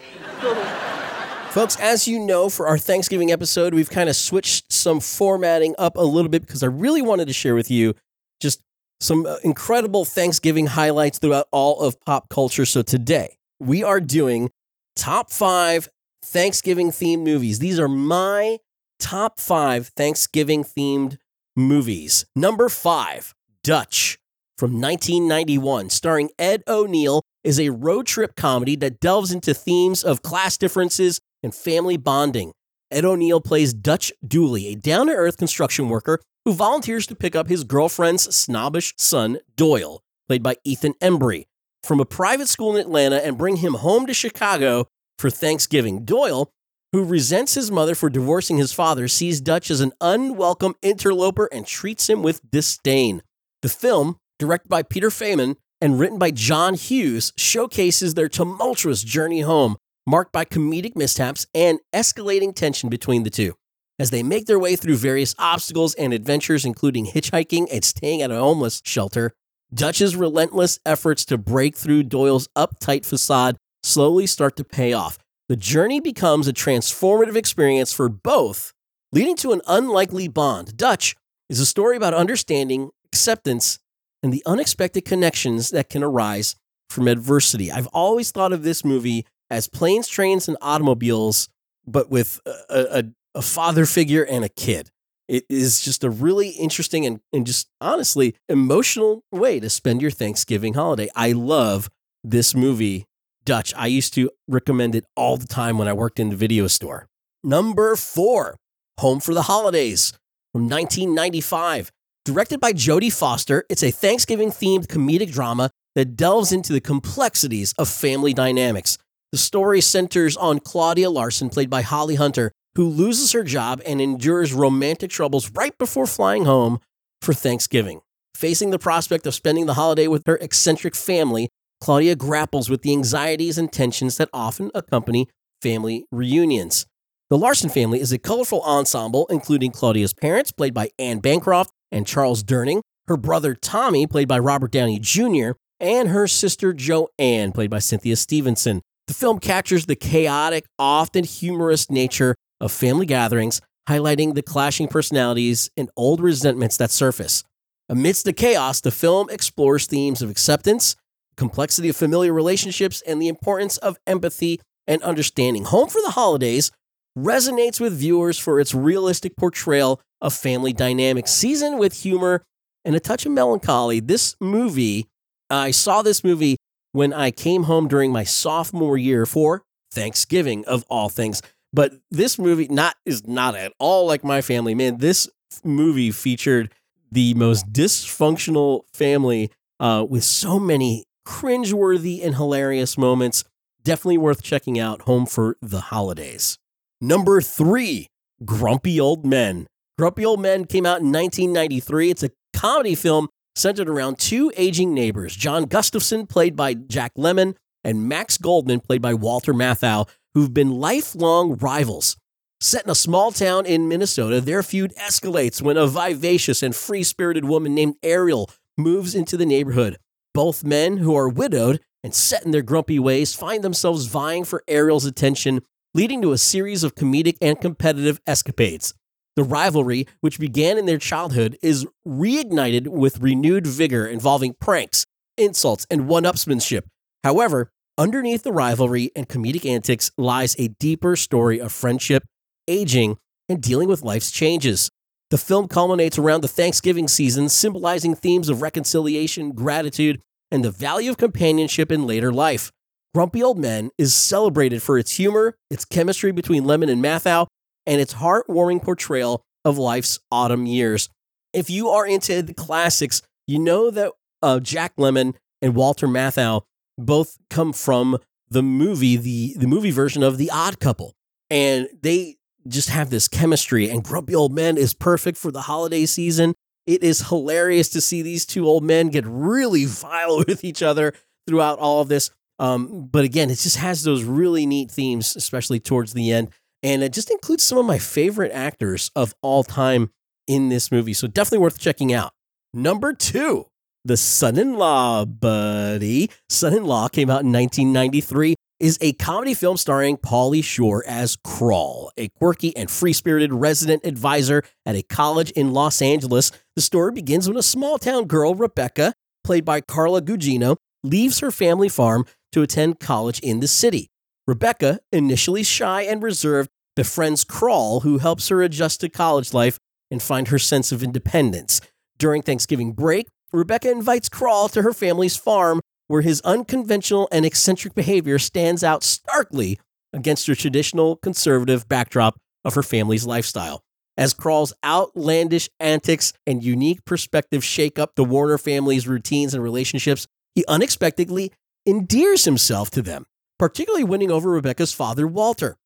Folks, 1.51 1.77
as 1.81 2.07
you 2.07 2.21
know, 2.21 2.49
for 2.49 2.69
our 2.69 2.79
Thanksgiving 2.79 3.33
episode, 3.33 3.75
we've 3.75 3.91
kind 3.91 4.09
of 4.09 4.15
switched 4.15 4.73
some 4.73 5.01
formatting 5.01 5.75
up 5.81 5.97
a 5.97 6.01
little 6.01 6.29
bit 6.29 6.43
because 6.43 6.63
I 6.63 6.69
really 6.69 7.03
wanted 7.03 7.27
to 7.27 7.33
share 7.33 7.57
with 7.57 7.73
you 7.73 7.95
just 8.41 8.63
some 9.01 9.27
uh, 9.27 9.39
incredible 9.43 10.05
Thanksgiving 10.05 10.69
highlights 10.69 11.19
throughout 11.19 11.49
all 11.51 11.81
of 11.81 12.01
pop 12.03 12.29
culture. 12.29 12.65
So 12.65 12.83
today, 12.83 13.37
we 13.59 13.83
are 13.83 13.99
doing 13.99 14.49
top 14.95 15.33
five 15.33 15.89
Thanksgiving 16.25 16.93
themed 16.93 17.25
movies. 17.25 17.59
These 17.59 17.81
are 17.81 17.89
my 17.89 18.59
top 19.01 19.41
five 19.41 19.89
Thanksgiving 19.89 20.63
themed 20.63 21.19
movies. 21.57 22.27
Number 22.37 22.69
five, 22.69 23.35
Dutch 23.65 24.21
from 24.63 24.81
1991, 24.81 25.91
starring 25.91 26.31
Ed 26.39 26.63
O'Neill, 26.69 27.25
is 27.43 27.59
a 27.59 27.71
road 27.71 28.07
trip 28.07 28.37
comedy 28.37 28.77
that 28.77 29.01
delves 29.01 29.33
into 29.33 29.53
themes 29.53 30.05
of 30.05 30.23
class 30.23 30.57
differences 30.57 31.19
and 31.43 31.53
family 31.53 31.97
bonding. 31.97 32.53
Ed 32.89 33.05
O'Neill 33.05 33.41
plays 33.41 33.75
Dutch 33.75 34.13
Dooley, 34.25 34.69
a 34.69 34.77
down 34.77 35.09
to 35.09 35.15
earth 35.15 35.37
construction 35.37 35.89
worker 35.89 36.21
who 36.45 36.53
volunteers 36.53 37.09
to 37.09 37.17
pick 37.17 37.35
up 37.35 37.49
his 37.49 37.65
girlfriend's 37.65 38.33
snobbish 38.33 38.95
son, 38.97 39.41
Doyle, 39.57 40.01
played 40.29 40.45
by 40.45 40.55
Ethan 40.63 40.95
Embry, 41.03 41.47
from 41.83 41.99
a 41.99 42.05
private 42.05 42.47
school 42.47 42.77
in 42.77 42.81
Atlanta 42.81 43.17
and 43.17 43.37
bring 43.37 43.57
him 43.57 43.75
home 43.75 44.07
to 44.07 44.15
Chicago 44.15 44.87
for 45.19 45.29
Thanksgiving. 45.29 46.05
Doyle, 46.05 46.53
who 46.93 47.03
resents 47.03 47.55
his 47.55 47.73
mother 47.73 47.97
for 47.97 48.09
divorcing 48.09 48.59
his 48.59 48.73
father, 48.73 49.09
sees 49.09 49.41
Dutch 49.41 49.73
as 49.73 49.81
an 49.81 49.91
unwelcome 50.01 50.77
interloper 50.83 51.49
and 51.51 51.67
treats 51.67 52.09
him 52.09 52.23
with 52.23 52.49
disdain. 52.49 53.23
The 53.63 53.69
film, 53.69 54.19
directed 54.43 54.69
by 54.69 54.83
Peter 54.83 55.09
Faiman 55.09 55.55
and 55.81 56.01
written 56.01 56.19
by 56.19 56.33
John 56.33 56.75
Hughes, 56.75 57.33
showcases 57.37 58.15
their 58.15 58.29
tumultuous 58.29 59.05
journey 59.05 59.43
home, 59.43 59.77
marked 60.05 60.33
by 60.33 60.45
comedic 60.45 60.97
mishaps 60.97 61.47
and 61.55 61.79
escalating 61.95 62.53
tension 62.53 62.91
between 62.91 63.23
the 63.23 63.31
two. 63.31 63.55
As 64.01 64.11
they 64.11 64.25
make 64.25 64.47
their 64.47 64.59
way 64.59 64.75
through 64.75 64.97
various 64.97 65.33
obstacles 65.39 65.95
and 65.95 66.13
adventures, 66.13 66.65
including 66.65 67.07
hitchhiking 67.07 67.69
and 67.73 67.85
staying 67.85 68.21
at 68.21 68.33
a 68.33 68.41
homeless 68.41 68.83
shelter, 68.85 69.31
Dutch's 69.73 70.17
relentless 70.17 70.81
efforts 70.85 71.25
to 71.27 71.39
break 71.39 71.77
through 71.77 72.03
Doyle's 72.03 72.49
uptight 72.59 73.05
facade 73.05 73.57
slowly 73.85 74.27
start 74.27 74.57
to 74.57 74.65
pay 74.65 74.93
off. 74.93 75.19
The 75.49 75.55
journey 75.55 76.01
becomes 76.01 76.49
a 76.49 76.53
transformative 76.53 77.37
experience 77.37 77.93
for 77.93 78.09
both, 78.09 78.73
leading 79.13 79.37
to 79.37 79.53
an 79.53 79.61
unlikely 79.69 80.27
bond. 80.27 80.77
Dutch 80.77 81.15
is 81.49 81.61
a 81.61 81.67
story 81.67 81.97
about 81.97 82.13
understanding, 82.13 82.91
acceptance, 83.07 83.79
and 84.23 84.33
the 84.33 84.43
unexpected 84.47 85.05
connections 85.05 85.71
that 85.71 85.89
can 85.89 86.03
arise 86.03 86.57
from 86.89 87.09
adversity. 87.09 87.73
I've 87.73 87.89
always 87.89 88.31
thought 88.31 88.53
of 88.53 88.63
this 88.63 88.85
movie 88.85 89.27
as 89.51 89.69
planes, 89.69 90.09
trains, 90.09 90.49
and 90.49 90.57
automobiles, 90.61 91.49
but 91.87 92.11
with 92.11 92.41
a, 92.47 92.55
a, 92.71 93.05
a 93.35 93.43
father 93.43 93.87
figure 93.87 94.23
and 94.23 94.45
a 94.45 94.49
kid. 94.49 94.91
It 95.29 95.45
is 95.49 95.81
just 95.81 96.05
a 96.05 96.11
really 96.11 96.51
interesting 96.51 97.07
and, 97.07 97.21
and 97.33 97.47
just 97.47 97.69
honestly 97.81 98.35
emotional 98.49 99.25
way 99.33 99.61
to 99.61 99.71
spend 99.71 100.03
your 100.03 100.11
Thanksgiving 100.11 100.75
holiday. 100.75 101.09
I 101.17 101.33
love 101.33 101.89
this 102.23 102.55
movie, 102.55 103.07
Dutch. 103.45 103.73
I 103.77 103.87
used 103.87 104.15
to 104.15 104.31
recommend 104.47 104.95
it 104.95 105.05
all 105.17 105.37
the 105.37 105.47
time 105.47 105.79
when 105.79 105.89
I 105.89 105.93
worked 105.93 106.21
in 106.21 106.31
the 106.31 106.37
video 106.37 106.67
store. 106.67 107.09
Number 107.43 107.97
four, 107.97 108.59
Home 109.01 109.21
for 109.21 109.35
the 109.35 109.43
Holidays 109.43 110.13
from 110.53 110.69
1995. 110.69 111.91
Directed 112.25 112.61
by 112.61 112.73
Jodie 112.73 113.13
Foster, 113.13 113.65
it's 113.69 113.83
a 113.83 113.91
Thanksgiving 113.91 114.51
themed 114.51 114.87
comedic 114.87 115.33
drama 115.33 115.71
that 115.97 116.15
delves 116.15 116.53
into 116.53 116.73
the 116.73 116.81
complexities 116.81 117.75
of 117.79 117.89
family 117.89 118.33
dynamics. 118.33 118.97
The 119.33 119.39
story 119.39 119.81
centers 119.81 120.37
on 120.37 120.61
Claudia 120.61 121.11
Larson, 121.11 121.51
played 121.51 121.69
by 121.69 121.83
Holly 121.83 122.15
Hunter, 122.15 122.53
who 122.77 122.89
loses 122.89 123.33
her 123.33 123.43
job 123.43 123.83
and 123.85 124.01
endures 124.01 124.53
romantic 124.53 125.11
troubles 125.11 125.51
right 125.51 125.77
before 125.79 126.07
flying 126.07 126.45
home 126.45 126.79
for 127.21 127.35
Thanksgiving. 127.35 128.03
Facing 128.37 128.71
the 128.71 128.79
prospect 128.79 129.27
of 129.27 129.35
spending 129.35 129.67
the 129.67 129.75
holiday 129.75 130.07
with 130.07 130.23
her 130.27 130.37
eccentric 130.37 130.95
family, 130.95 131.49
Claudia 131.81 132.15
grapples 132.15 132.71
with 132.71 132.83
the 132.83 132.93
anxieties 132.93 133.59
and 133.59 133.73
tensions 133.73 134.17
that 134.19 134.29
often 134.33 134.71
accompany 134.77 135.27
family 135.61 136.07
reunions. 136.13 136.87
The 137.31 137.39
Larson 137.39 137.69
family 137.69 138.01
is 138.01 138.13
a 138.13 138.19
colorful 138.19 138.63
ensemble, 138.63 139.27
including 139.29 139.73
Claudia's 139.73 140.15
parents, 140.15 140.53
played 140.53 140.73
by 140.73 140.91
Anne 141.01 141.19
Bancroft 141.19 141.73
and 141.93 142.07
Charles 142.07 142.43
Durning, 142.43 142.81
her 143.07 143.17
brother 143.17 143.55
Tommy, 143.55 144.07
played 144.07 144.27
by 144.27 144.39
Robert 144.39 144.73
Downey 144.73 144.99
Jr., 144.99 145.53
and 145.79 146.09
her 146.09 146.27
sister 146.27 146.73
Joanne, 146.73 147.53
played 147.53 147.71
by 147.71 147.81
Cynthia 147.81 148.17
Stevenson. 148.17 148.83
The 149.09 149.15
film 149.15 149.39
captures 149.39 149.87
the 149.87 149.97
chaotic, 149.97 150.65
often 150.79 151.25
humorous 151.25 151.91
nature 151.91 152.37
of 152.61 152.73
family 152.73 153.07
gatherings, 153.07 153.61
highlighting 153.89 154.35
the 154.35 154.43
clashing 154.43 154.89
personalities 154.89 155.71
and 155.77 155.91
old 155.97 156.21
resentments 156.21 156.77
that 156.77 156.91
surface. 156.91 157.43
Amidst 157.89 158.25
the 158.25 158.33
chaos, 158.33 158.81
the 158.81 158.93
film 158.93 159.29
explores 159.29 159.87
themes 159.87 160.23
of 160.23 160.31
acceptance, 160.31 160.97
complexity 161.37 161.89
of 161.89 161.97
familiar 161.97 162.33
relationships, 162.33 163.03
and 163.07 163.21
the 163.21 163.29
importance 163.29 163.77
of 163.79 163.99
empathy 164.07 164.61
and 164.87 165.03
understanding. 165.03 165.65
Home 165.65 165.89
for 165.89 166.01
the 166.03 166.13
Holidays 166.13 166.71
resonates 167.17 167.81
with 167.81 167.93
viewers 167.93 168.39
for 168.39 168.61
its 168.61 168.75
realistic 168.75 169.37
portrayal 169.37 170.01
of 170.21 170.33
family 170.33 170.73
dynamics, 170.73 171.33
seasoned 171.33 171.79
with 171.79 172.03
humor 172.03 172.43
and 172.85 172.95
a 172.95 173.01
touch 173.01 173.27
of 173.27 173.33
melancholy. 173.33 174.01
This 174.01 174.37
movie, 174.41 175.07
I 175.51 175.71
saw 175.71 176.03
this 176.03 176.25
movie 176.25 176.57
when 176.93 177.13
I 177.13 177.31
came 177.31 177.65
home 177.65 177.89
during 177.89 178.13
my 178.13 178.25
sophomore 178.25 178.97
year 178.97 179.27
for 179.27 179.63
Thanksgiving 179.93 180.65
of 180.67 180.85
all 180.89 181.09
things. 181.09 181.43
But 181.73 181.93
this 182.11 182.39
movie 182.39 182.69
not 182.69 182.97
is 183.05 183.27
not 183.27 183.55
at 183.55 183.73
all 183.79 184.07
like 184.07 184.25
my 184.25 184.43
family. 184.43 184.75
Man, 184.75 184.99
this 184.99 185.29
movie 185.65 186.11
featured 186.11 186.73
the 187.11 187.35
most 187.35 187.73
dysfunctional 187.73 188.83
family 188.93 189.51
uh, 189.81 190.05
with 190.09 190.25
so 190.25 190.59
many 190.59 191.05
cringeworthy 191.27 192.25
and 192.25 192.35
hilarious 192.35 192.99
moments. 192.99 193.45
Definitely 193.85 194.19
worth 194.19 194.43
checking 194.43 194.79
out. 194.79 195.03
Home 195.03 195.27
for 195.27 195.57
the 195.61 195.81
holidays. 195.81 196.59
Number 197.05 197.41
three, 197.41 198.07
Grumpy 198.45 199.01
Old 199.01 199.27
Men. 199.27 199.67
Grumpy 199.99 200.25
Old 200.25 200.39
Men 200.39 200.67
came 200.67 200.87
out 200.87 201.01
in 201.01 201.11
1993. 201.11 202.11
It's 202.11 202.23
a 202.23 202.31
comedy 202.55 202.95
film 202.95 203.29
centered 203.57 203.89
around 203.89 204.21
two 204.21 204.53
aging 204.57 204.95
neighbors, 204.95 205.35
John 205.35 205.65
Gustafson, 205.65 206.29
played 206.29 206.55
by 206.55 206.75
Jack 206.75 207.15
Lemmon, 207.19 207.57
and 207.83 208.09
Max 208.09 208.39
Goldman, 208.39 208.79
played 208.79 209.03
by 209.03 209.15
Walter 209.15 209.53
Matthau, 209.53 210.09
who've 210.35 210.55
been 210.55 210.71
lifelong 210.71 211.57
rivals. 211.57 212.17
Set 212.61 212.85
in 212.85 212.91
a 212.91 212.95
small 212.95 213.33
town 213.33 213.67
in 213.67 213.89
Minnesota, 213.89 214.41
their 214.41 214.63
feud 214.63 214.95
escalates 214.95 215.61
when 215.61 215.77
a 215.77 215.89
vivacious 215.89 216.63
and 216.63 216.77
free 216.77 217.03
spirited 217.03 217.45
woman 217.45 217.75
named 217.75 217.97
Ariel 218.05 218.49
moves 218.79 219.17
into 219.17 219.37
the 219.37 219.45
neighborhood. 219.45 219.99
Both 220.35 220.63
men, 220.63 220.99
who 220.99 221.17
are 221.17 221.29
widowed 221.29 221.81
and 222.05 222.15
set 222.15 222.45
in 222.45 222.53
their 222.53 222.63
grumpy 222.63 223.01
ways, 223.01 223.35
find 223.35 223.65
themselves 223.65 224.07
vying 224.07 224.45
for 224.45 224.63
Ariel's 224.69 225.05
attention, 225.05 225.63
leading 225.95 226.23
to 226.23 226.33
a 226.33 226.39
series 226.39 226.83
of 226.83 226.95
comedic 226.95 227.37
and 227.43 227.61
competitive 227.61 228.21
escapades. 228.27 228.95
The 229.37 229.45
rivalry, 229.45 230.07
which 230.21 230.39
began 230.39 230.79
in 230.79 230.87
their 230.87 230.99
childhood, 230.99 231.59
is 231.63 231.87
reignited 232.07 232.89
with 232.89 233.21
renewed 233.21 233.67
vigor 233.67 234.07
involving 234.07 234.55
pranks, 234.55 235.07
insults, 235.37 235.87
and 235.91 236.07
one 236.09 236.25
upsmanship. 236.25 236.83
However, 237.25 237.71
underneath 237.97 238.43
the 238.43 238.53
rivalry 238.53 239.11
and 239.17 239.29
comedic 239.29 239.69
antics 239.69 240.11
lies 240.19 240.57
a 240.59 240.69
deeper 240.69 241.17
story 241.17 241.61
of 241.61 241.73
friendship, 241.73 242.25
aging, 242.69 243.17
and 243.49 243.63
dealing 243.63 243.89
with 243.89 244.03
life's 244.03 244.31
changes. 244.31 244.91
The 245.31 245.39
film 245.39 245.67
culminates 245.67 246.19
around 246.19 246.43
the 246.43 246.49
Thanksgiving 246.49 247.09
season, 247.09 247.49
symbolizing 247.49 248.15
themes 248.15 248.49
of 248.51 248.61
reconciliation, 248.61 249.53
gratitude, 249.53 250.21
and 250.51 250.63
the 250.63 250.71
value 250.71 251.11
of 251.11 251.17
companionship 251.17 251.91
in 251.91 252.07
later 252.07 252.33
life. 252.33 252.71
Grumpy 253.15 253.43
Old 253.43 253.59
Men 253.59 253.91
is 253.99 254.15
celebrated 254.15 254.83
for 254.83 254.99
its 254.99 255.17
humor, 255.17 255.57
its 255.71 255.85
chemistry 255.85 256.33
between 256.33 256.65
Lemmon 256.65 256.91
and 256.91 257.05
Matthau, 257.05 257.47
and 257.87 258.01
its 258.01 258.15
heartwarming 258.15 258.83
portrayal 258.83 259.43
of 259.65 259.77
life's 259.79 260.19
autumn 260.31 260.67
years. 260.67 261.09
If 261.53 261.69
you 261.69 261.91
are 261.91 262.07
into 262.07 262.43
the 262.43 262.55
classics, 262.55 263.21
you 263.47 263.59
know 263.59 263.91
that 263.91 264.13
uh, 264.43 264.61
Jack 264.61 264.97
Lemmon 264.97 265.35
and 265.61 265.75
Walter 265.75 266.09
Matthau 266.09 266.63
both 266.97 267.37
come 267.51 267.73
from 267.73 268.19
the 268.49 268.63
movie, 268.63 269.17
the, 269.17 269.55
the 269.57 269.67
movie 269.67 269.91
version 269.91 270.23
of 270.23 270.39
The 270.39 270.51
Odd 270.51 270.81
Couple. 270.81 271.15
And 271.51 271.89
they 272.03 272.37
just 272.67 272.89
have 272.89 273.11
this 273.11 273.29
chemistry, 273.29 273.91
and 273.91 274.05
Grumpy 274.05 274.35
Old 274.35 274.53
Men 274.53 274.79
is 274.79 274.95
perfect 274.95 275.37
for 275.37 275.51
the 275.51 275.63
holiday 275.63 276.07
season. 276.07 276.55
It 276.87 277.03
is 277.03 277.29
hilarious 277.29 277.89
to 277.91 278.01
see 278.01 278.23
these 278.23 278.47
two 278.47 278.67
old 278.67 278.85
men 278.85 279.09
get 279.09 279.25
really 279.27 279.85
vile 279.87 280.39
with 280.39 280.65
each 280.65 280.83
other 280.83 281.13
throughout 281.47 281.79
all 281.79 282.01
of 282.01 282.09
this. 282.09 282.31
Um, 282.63 283.09
but 283.11 283.25
again, 283.25 283.51
it 283.51 283.59
just 283.59 283.77
has 283.79 284.05
those 284.05 284.23
really 284.23 284.67
neat 284.67 284.89
themes, 284.89 285.35
especially 285.35 285.81
towards 285.81 286.13
the 286.13 286.31
end. 286.31 286.51
And 286.85 287.03
it 287.03 287.13
just 287.13 287.29
includes 287.29 287.65
some 287.65 287.77
of 287.77 287.85
my 287.85 287.99
favorite 287.99 288.53
actors 288.53 289.11
of 289.17 289.35
all 289.43 289.65
time 289.65 290.13
in 290.47 290.69
this 290.69 290.93
movie. 290.93 291.13
So 291.13 291.27
definitely 291.27 291.59
worth 291.59 291.81
checking 291.81 292.13
out. 292.13 292.33
Number 292.73 293.15
two, 293.15 293.67
The 294.05 294.17
Son 294.17 294.57
in 294.57 294.75
Law, 294.75 295.25
buddy. 295.25 296.31
Son 296.49 296.73
in 296.73 296.85
Law 296.85 297.09
came 297.09 297.31
out 297.31 297.43
in 297.43 297.53
1993 297.53 298.55
is 298.79 298.97
a 299.01 299.13
comedy 299.15 299.55
film 299.55 299.77
starring 299.77 300.17
Pauly 300.17 300.63
Shore 300.63 301.05
as 301.07 301.37
Crawl, 301.45 302.13
a 302.17 302.29
quirky 302.29 302.77
and 302.77 302.91
free 302.91 303.13
spirited 303.13 303.53
resident 303.53 304.05
advisor 304.05 304.63
at 304.87 304.95
a 304.95 305.03
college 305.03 305.51
in 305.53 305.73
Los 305.73 306.01
Angeles. 306.01 306.53
The 306.77 306.83
story 306.83 307.13
begins 307.13 307.49
when 307.49 307.57
a 307.57 307.63
small 307.63 307.99
town 307.99 308.27
girl, 308.27 308.55
Rebecca, 308.55 309.15
played 309.45 309.65
by 309.65 309.81
Carla 309.81 310.23
Gugino, 310.23 310.77
leaves 311.05 311.41
her 311.41 311.51
family 311.51 311.89
farm 311.89 312.25
to 312.53 312.63
attend 312.63 313.01
college 313.01 313.41
in 313.41 313.61
the 313.61 313.69
city. 313.69 314.09
Rebecca, 314.47 315.01
initially 315.13 315.63
shy 315.63 316.03
and 316.03 316.23
reserved, 316.23 316.69
befriends 316.95 317.45
Crawl, 317.45 318.01
who 318.01 318.19
helps 318.19 318.49
her 318.49 318.63
adjust 318.63 319.01
to 319.01 319.09
college 319.09 319.55
life 319.55 319.79
and 320.11 320.23
find 320.23 320.49
her 320.49 320.59
sense 320.59 320.93
of 320.93 321.03
independence. 321.03 321.81
During 322.19 322.43
Thanksgiving 322.43 322.93
break, 322.93 323.29
Rebecca 323.53 323.91
invites 323.91 324.29
Crawl 324.29 324.69
to 324.71 324.83
her 324.83 324.93
family's 324.93 325.37
farm 325.37 325.81
where 326.09 326.23
his 326.23 326.41
unconventional 326.43 327.29
and 327.33 327.47
eccentric 327.47 327.95
behavior 327.95 328.39
stands 328.39 328.85
out 328.85 329.03
starkly 329.03 329.79
against 330.13 330.47
the 330.47 330.55
traditional 330.55 331.17
conservative 331.17 331.89
backdrop 331.89 332.37
of 332.65 332.75
her 332.75 332.83
family's 332.83 333.27
lifestyle. 333.27 333.83
As 334.19 334.35
Crawl's 334.35 334.75
outlandish 334.85 335.71
antics 335.81 336.35
and 336.47 336.63
unique 336.63 337.05
perspective 337.07 337.65
shake 337.65 337.99
up 337.99 338.15
the 338.15 338.25
Warner 338.25 338.59
family's 338.59 339.09
routines 339.09 339.55
and 339.55 339.63
relationships, 339.63 340.27
he 340.55 340.65
unexpectedly 340.69 341.53
endears 341.87 342.45
himself 342.45 342.91
to 342.91 343.03
them, 343.03 343.27
particularly 343.59 344.05
winning 344.05 344.31
over 344.31 344.51
Rebecca's 344.51 344.93
father, 344.93 345.27
Walter. 345.27 345.77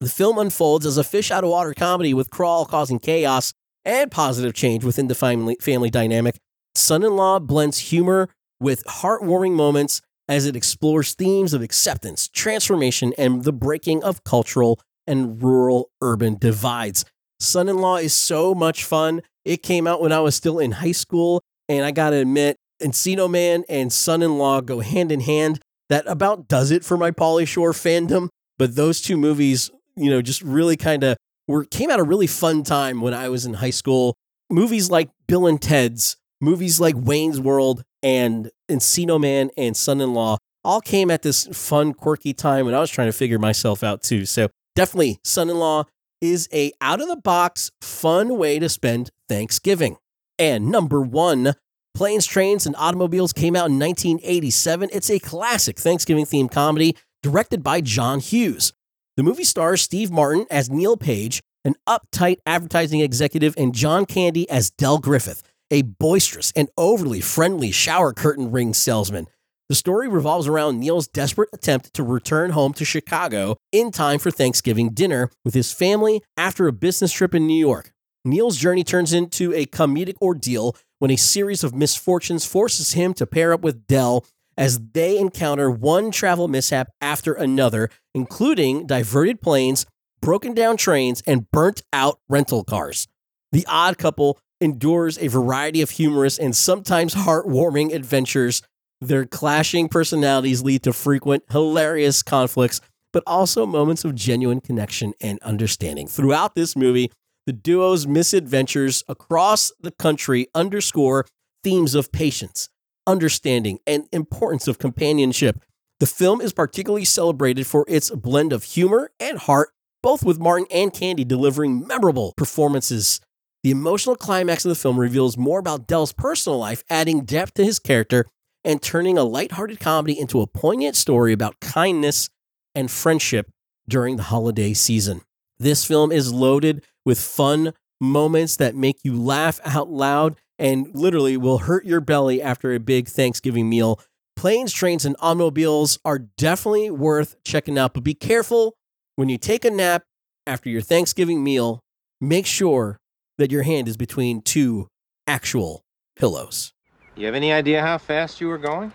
The 0.00 0.08
film 0.08 0.38
unfolds 0.38 0.84
as 0.84 0.98
a 0.98 1.04
fish 1.04 1.30
out 1.30 1.44
of 1.44 1.50
water 1.50 1.72
comedy 1.74 2.12
with 2.12 2.30
Crawl 2.30 2.66
causing 2.66 2.98
chaos 2.98 3.54
and 3.84 4.10
positive 4.10 4.52
change 4.52 4.84
within 4.84 5.08
the 5.08 5.14
family, 5.14 5.56
family 5.60 5.90
dynamic. 5.90 6.38
Son 6.74 7.02
in 7.02 7.16
law 7.16 7.38
blends 7.38 7.78
humor 7.78 8.28
with 8.60 8.84
heartwarming 8.84 9.52
moments 9.52 10.02
as 10.28 10.44
it 10.44 10.56
explores 10.56 11.14
themes 11.14 11.54
of 11.54 11.62
acceptance, 11.62 12.28
transformation, 12.28 13.14
and 13.16 13.44
the 13.44 13.52
breaking 13.52 14.02
of 14.02 14.24
cultural 14.24 14.80
and 15.06 15.42
rural 15.42 15.90
urban 16.02 16.36
divides. 16.36 17.04
Son 17.38 17.68
in 17.68 17.78
Law 17.78 17.96
is 17.96 18.12
so 18.12 18.54
much 18.54 18.82
fun. 18.82 19.22
It 19.44 19.62
came 19.62 19.86
out 19.86 20.00
when 20.00 20.12
I 20.12 20.20
was 20.20 20.34
still 20.34 20.58
in 20.58 20.72
high 20.72 20.92
school, 20.92 21.42
and 21.68 21.84
I 21.84 21.90
gotta 21.90 22.16
admit, 22.16 22.56
Encino 22.82 23.30
Man 23.30 23.64
and 23.68 23.92
Son 23.92 24.22
in 24.22 24.38
Law 24.38 24.60
go 24.60 24.80
hand 24.80 25.12
in 25.12 25.20
hand. 25.20 25.60
That 25.88 26.04
about 26.06 26.48
does 26.48 26.70
it 26.70 26.84
for 26.84 26.96
my 26.96 27.10
Pauly 27.10 27.46
Shore 27.46 27.72
fandom. 27.72 28.28
But 28.58 28.74
those 28.74 29.00
two 29.00 29.16
movies, 29.16 29.70
you 29.96 30.10
know, 30.10 30.22
just 30.22 30.42
really 30.42 30.76
kind 30.76 31.04
of 31.04 31.16
were 31.46 31.64
came 31.64 31.90
at 31.90 32.00
a 32.00 32.04
really 32.04 32.26
fun 32.26 32.62
time 32.62 33.00
when 33.00 33.14
I 33.14 33.28
was 33.28 33.46
in 33.46 33.54
high 33.54 33.70
school. 33.70 34.14
Movies 34.50 34.90
like 34.90 35.10
Bill 35.26 35.46
and 35.46 35.60
Ted's, 35.60 36.16
movies 36.40 36.80
like 36.80 36.94
Wayne's 36.96 37.40
World, 37.40 37.82
and 38.02 38.50
Encino 38.68 39.20
Man 39.20 39.50
and 39.56 39.76
Son 39.76 40.00
in 40.00 40.14
Law 40.14 40.38
all 40.64 40.80
came 40.80 41.10
at 41.10 41.22
this 41.22 41.46
fun, 41.52 41.94
quirky 41.94 42.32
time 42.32 42.66
when 42.66 42.74
I 42.74 42.80
was 42.80 42.90
trying 42.90 43.08
to 43.08 43.12
figure 43.12 43.38
myself 43.38 43.82
out 43.82 44.02
too. 44.02 44.26
So 44.26 44.48
definitely, 44.74 45.18
Son 45.24 45.50
in 45.50 45.58
Law 45.58 45.84
is 46.20 46.48
a 46.52 46.72
out 46.80 47.00
of 47.00 47.08
the 47.08 47.16
box, 47.16 47.70
fun 47.80 48.38
way 48.38 48.58
to 48.58 48.68
spend 48.68 49.10
Thanksgiving. 49.28 49.96
And 50.38 50.70
number 50.70 51.00
one, 51.00 51.54
Planes, 51.96 52.26
Trains, 52.26 52.66
and 52.66 52.76
Automobiles 52.76 53.32
came 53.32 53.56
out 53.56 53.70
in 53.70 53.78
1987. 53.78 54.90
It's 54.92 55.08
a 55.08 55.18
classic 55.18 55.78
Thanksgiving 55.78 56.26
themed 56.26 56.50
comedy 56.50 56.94
directed 57.22 57.62
by 57.62 57.80
John 57.80 58.20
Hughes. 58.20 58.74
The 59.16 59.22
movie 59.22 59.44
stars 59.44 59.80
Steve 59.80 60.10
Martin 60.10 60.44
as 60.50 60.68
Neil 60.68 60.98
Page, 60.98 61.40
an 61.64 61.74
uptight 61.88 62.36
advertising 62.44 63.00
executive, 63.00 63.54
and 63.56 63.74
John 63.74 64.04
Candy 64.04 64.48
as 64.50 64.70
Del 64.70 64.98
Griffith, 64.98 65.42
a 65.70 65.80
boisterous 65.80 66.52
and 66.54 66.68
overly 66.76 67.22
friendly 67.22 67.70
shower 67.70 68.12
curtain 68.12 68.52
ring 68.52 68.74
salesman. 68.74 69.26
The 69.70 69.74
story 69.74 70.06
revolves 70.06 70.46
around 70.46 70.78
Neil's 70.78 71.08
desperate 71.08 71.48
attempt 71.54 71.94
to 71.94 72.02
return 72.02 72.50
home 72.50 72.74
to 72.74 72.84
Chicago 72.84 73.56
in 73.72 73.90
time 73.90 74.18
for 74.18 74.30
Thanksgiving 74.30 74.90
dinner 74.90 75.30
with 75.46 75.54
his 75.54 75.72
family 75.72 76.22
after 76.36 76.68
a 76.68 76.72
business 76.72 77.10
trip 77.10 77.34
in 77.34 77.46
New 77.46 77.58
York. 77.58 77.94
Neil's 78.26 78.56
journey 78.56 78.82
turns 78.84 79.12
into 79.12 79.54
a 79.54 79.66
comedic 79.66 80.16
ordeal 80.20 80.76
when 80.98 81.10
a 81.10 81.16
series 81.16 81.62
of 81.62 81.74
misfortunes 81.74 82.44
forces 82.44 82.92
him 82.92 83.14
to 83.14 83.26
pair 83.26 83.52
up 83.52 83.62
with 83.62 83.86
Del 83.86 84.24
as 84.56 84.80
they 84.92 85.18
encounter 85.18 85.70
one 85.70 86.10
travel 86.10 86.48
mishap 86.48 86.90
after 87.00 87.34
another, 87.34 87.90
including 88.14 88.86
diverted 88.86 89.40
planes, 89.40 89.84
broken 90.20 90.54
down 90.54 90.76
trains, 90.76 91.22
and 91.26 91.50
burnt 91.50 91.82
out 91.92 92.18
rental 92.28 92.64
cars. 92.64 93.06
The 93.52 93.66
odd 93.68 93.98
couple 93.98 94.38
endures 94.60 95.18
a 95.18 95.28
variety 95.28 95.82
of 95.82 95.90
humorous 95.90 96.38
and 96.38 96.56
sometimes 96.56 97.14
heartwarming 97.14 97.94
adventures. 97.94 98.62
Their 99.00 99.26
clashing 99.26 99.88
personalities 99.88 100.62
lead 100.62 100.82
to 100.84 100.92
frequent, 100.94 101.44
hilarious 101.50 102.22
conflicts, 102.22 102.80
but 103.12 103.22
also 103.26 103.66
moments 103.66 104.04
of 104.04 104.14
genuine 104.14 104.60
connection 104.60 105.12
and 105.20 105.38
understanding. 105.42 106.08
Throughout 106.08 106.54
this 106.54 106.74
movie, 106.74 107.12
the 107.46 107.52
duo's 107.52 108.06
misadventures 108.06 109.04
across 109.08 109.72
the 109.80 109.92
country 109.92 110.48
underscore 110.54 111.26
themes 111.64 111.94
of 111.94 112.12
patience, 112.12 112.68
understanding, 113.06 113.78
and 113.86 114.08
importance 114.12 114.68
of 114.68 114.78
companionship. 114.78 115.64
The 116.00 116.06
film 116.06 116.40
is 116.40 116.52
particularly 116.52 117.04
celebrated 117.04 117.66
for 117.66 117.84
its 117.88 118.10
blend 118.10 118.52
of 118.52 118.64
humor 118.64 119.10
and 119.18 119.38
heart, 119.38 119.70
both 120.02 120.24
with 120.24 120.38
Martin 120.38 120.66
and 120.70 120.92
Candy 120.92 121.24
delivering 121.24 121.86
memorable 121.86 122.34
performances 122.36 123.20
the 123.66 123.72
emotional 123.72 124.14
climax 124.14 124.64
of 124.64 124.68
the 124.68 124.76
film 124.76 124.96
reveals 124.96 125.36
more 125.36 125.58
about 125.58 125.88
Del's 125.88 126.12
personal 126.12 126.56
life, 126.56 126.84
adding 126.88 127.24
depth 127.24 127.54
to 127.54 127.64
his 127.64 127.80
character 127.80 128.26
and 128.62 128.80
turning 128.80 129.18
a 129.18 129.24
lighthearted 129.24 129.80
comedy 129.80 130.16
into 130.16 130.40
a 130.40 130.46
poignant 130.46 130.94
story 130.94 131.32
about 131.32 131.58
kindness 131.58 132.30
and 132.76 132.88
friendship 132.88 133.50
during 133.88 134.18
the 134.18 134.22
holiday 134.22 134.72
season. 134.72 135.22
This 135.58 135.84
film 135.84 136.12
is 136.12 136.32
loaded 136.32 136.84
with 137.06 137.18
fun 137.18 137.72
moments 137.98 138.56
that 138.56 138.74
make 138.74 138.98
you 139.02 139.18
laugh 139.18 139.58
out 139.64 139.88
loud 139.88 140.36
and 140.58 140.94
literally 140.94 141.36
will 141.38 141.58
hurt 141.58 141.86
your 141.86 142.00
belly 142.00 142.42
after 142.42 142.74
a 142.74 142.80
big 142.80 143.08
Thanksgiving 143.08 143.70
meal. 143.70 143.98
Planes, 144.34 144.72
trains, 144.72 145.06
and 145.06 145.16
automobiles 145.20 145.98
are 146.04 146.18
definitely 146.18 146.90
worth 146.90 147.42
checking 147.44 147.78
out, 147.78 147.94
but 147.94 148.04
be 148.04 148.12
careful 148.12 148.74
when 149.14 149.30
you 149.30 149.38
take 149.38 149.64
a 149.64 149.70
nap 149.70 150.02
after 150.46 150.68
your 150.68 150.82
Thanksgiving 150.82 151.42
meal. 151.42 151.80
Make 152.20 152.44
sure 152.44 152.98
that 153.38 153.50
your 153.50 153.62
hand 153.62 153.88
is 153.88 153.96
between 153.96 154.42
two 154.42 154.88
actual 155.26 155.82
pillows. 156.18 156.72
You 157.14 157.26
have 157.26 157.34
any 157.34 157.52
idea 157.52 157.80
how 157.80 157.96
fast 157.98 158.40
you 158.40 158.48
were 158.48 158.58
going? 158.58 158.92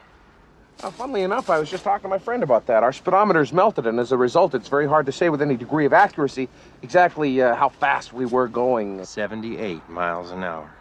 Uh, 0.84 0.90
funnily 0.90 1.22
enough, 1.22 1.52
I 1.52 1.60
was 1.60 1.70
just 1.70 1.84
talking 1.84 2.04
to 2.04 2.08
my 2.08 2.18
friend 2.18 2.42
about 2.42 2.66
that. 2.66 2.82
Our 2.82 2.92
speedometer's 2.92 3.54
melted, 3.54 3.86
and 3.86 4.00
as 4.00 4.12
a 4.12 4.18
result, 4.18 4.56
it's 4.56 4.68
very 4.68 4.88
hard 4.88 5.06
to 5.06 5.12
say 5.12 5.30
with 5.30 5.40
any 5.40 5.56
degree 5.56 5.86
of 5.86 5.94
accuracy 5.94 6.50
exactly 6.82 7.40
uh, 7.40 7.54
how 7.54 7.70
fast 7.70 8.14
we 8.14 8.26
were 8.26 8.48
going. 8.48 9.06
78 9.06 9.88
miles 9.90 10.32
an 10.32 10.44
hour. 10.44 10.72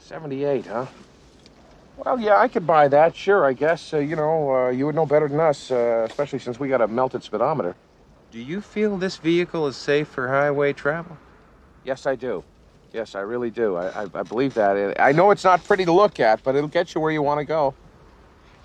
78, 0.00 0.66
huh? 0.66 0.86
Well, 1.96 2.20
yeah, 2.20 2.36
I 2.36 2.48
could 2.48 2.66
buy 2.66 2.88
that. 2.88 3.16
Sure, 3.16 3.46
I 3.46 3.54
guess. 3.54 3.94
Uh, 3.94 3.98
you 3.98 4.16
know, 4.16 4.54
uh, 4.54 4.68
you 4.68 4.84
would 4.84 4.94
know 4.94 5.06
better 5.06 5.28
than 5.28 5.40
us, 5.40 5.70
uh, 5.70 6.06
especially 6.08 6.40
since 6.40 6.60
we 6.60 6.68
got 6.68 6.82
a 6.82 6.88
melted 6.88 7.22
speedometer. 7.22 7.74
Do 8.30 8.38
you 8.38 8.60
feel 8.60 8.98
this 8.98 9.16
vehicle 9.16 9.66
is 9.66 9.76
safe 9.76 10.08
for 10.08 10.28
highway 10.28 10.74
travel? 10.74 11.16
Yes, 11.84 12.04
I 12.04 12.16
do. 12.16 12.44
Yes, 12.92 13.14
I 13.14 13.20
really 13.20 13.50
do. 13.50 13.76
I, 13.76 14.02
I, 14.02 14.06
I 14.12 14.22
believe 14.24 14.52
that. 14.54 15.00
I 15.00 15.12
know 15.12 15.30
it's 15.30 15.44
not 15.44 15.64
pretty 15.64 15.86
to 15.86 15.92
look 15.92 16.20
at, 16.20 16.42
but 16.42 16.54
it'll 16.54 16.68
get 16.68 16.94
you 16.94 17.00
where 17.00 17.12
you 17.12 17.22
want 17.22 17.38
to 17.38 17.44
go. 17.46 17.74